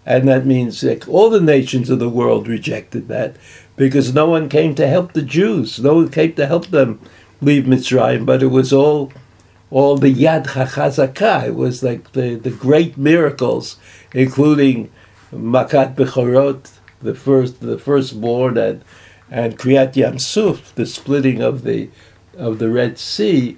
And 0.05 0.27
that 0.27 0.45
means 0.45 0.81
that 0.81 1.07
all 1.07 1.29
the 1.29 1.39
nations 1.39 1.89
of 1.89 1.99
the 1.99 2.09
world 2.09 2.45
rejected 2.45 3.07
that 3.07 3.37
because 3.77 4.13
no 4.13 4.29
one 4.29 4.49
came 4.49 4.75
to 4.75 4.85
help 4.85 5.13
the 5.13 5.21
Jews. 5.21 5.79
No 5.79 5.93
one 5.93 6.09
came 6.09 6.33
to 6.33 6.45
help 6.45 6.67
them 6.67 6.99
leave 7.39 7.63
Mitzrayim, 7.63 8.25
but 8.25 8.43
it 8.43 8.47
was 8.47 8.73
all 8.73 9.13
all 9.69 9.95
the 9.95 10.13
Yad 10.13 10.47
HaChazakah. 10.47 11.47
It 11.47 11.55
was 11.55 11.81
like 11.83 12.11
the, 12.11 12.35
the 12.35 12.51
great 12.51 12.97
miracles, 12.97 13.77
including 14.13 14.91
Makat 15.31 15.95
Bechorot, 15.95 16.69
the 17.01 17.15
first 17.15 17.61
the 17.61 17.79
firstborn, 17.79 18.57
and 18.57 18.83
and 19.31 19.57
Kriyat 19.57 19.95
Yam 19.95 20.19
Suf, 20.19 20.75
the 20.75 20.85
splitting 20.85 21.41
of 21.41 21.63
the 21.63 21.89
of 22.37 22.59
the 22.59 22.69
Red 22.69 22.99
Sea. 22.99 23.55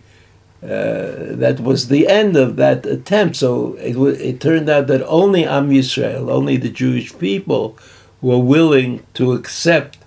Uh, 0.61 1.35
that 1.39 1.59
was 1.61 1.87
the 1.87 2.07
end 2.07 2.35
of 2.35 2.57
that 2.57 2.85
attempt. 2.85 3.37
So 3.37 3.75
it, 3.75 3.95
it 4.19 4.41
turned 4.41 4.69
out 4.69 4.87
that 4.87 5.05
only 5.07 5.45
Am 5.45 5.69
Yisrael, 5.69 6.29
only 6.29 6.57
the 6.57 6.69
Jewish 6.69 7.17
people, 7.17 7.77
were 8.21 8.39
willing 8.39 9.05
to 9.13 9.31
accept 9.33 9.97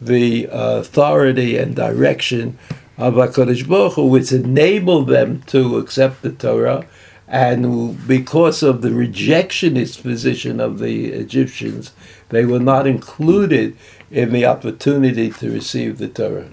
the 0.00 0.48
uh, 0.48 0.78
authority 0.78 1.58
and 1.58 1.76
direction 1.76 2.58
of 2.96 3.14
HaKadosh 3.14 3.68
Baruch 3.68 3.94
Hu, 3.94 4.06
which 4.06 4.32
enabled 4.32 5.08
them 5.08 5.42
to 5.48 5.76
accept 5.76 6.22
the 6.22 6.32
Torah 6.32 6.86
and 7.28 8.08
because 8.08 8.62
of 8.62 8.80
the 8.80 8.88
rejectionist 8.88 10.02
position 10.02 10.60
of 10.60 10.78
the 10.78 11.08
Egyptians, 11.08 11.92
they 12.30 12.46
were 12.46 12.58
not 12.58 12.86
included 12.86 13.76
in 14.10 14.32
the 14.32 14.46
opportunity 14.46 15.30
to 15.32 15.50
receive 15.50 15.98
the 15.98 16.08
Torah. 16.08 16.48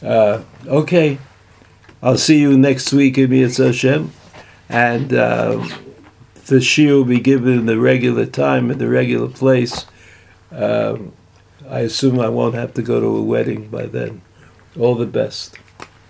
Uh, 0.00 0.42
okay, 0.66 1.18
I'll 2.04 2.18
see 2.18 2.40
you 2.40 2.58
next 2.58 2.92
week 2.92 3.16
in 3.16 3.30
Hashem, 3.30 4.12
and 4.68 5.12
uh, 5.12 5.64
the 6.46 6.56
shiur 6.56 6.96
will 6.96 7.04
be 7.04 7.20
given 7.20 7.60
in 7.60 7.66
the 7.66 7.78
regular 7.78 8.26
time 8.26 8.72
in 8.72 8.78
the 8.78 8.88
regular 8.88 9.28
place. 9.28 9.86
Um, 10.50 11.12
I 11.68 11.80
assume 11.80 12.18
I 12.18 12.28
won't 12.28 12.56
have 12.56 12.74
to 12.74 12.82
go 12.82 12.98
to 12.98 13.06
a 13.06 13.22
wedding 13.22 13.68
by 13.68 13.86
then. 13.86 14.22
All 14.76 14.96
the 14.96 15.06
best. 15.06 15.56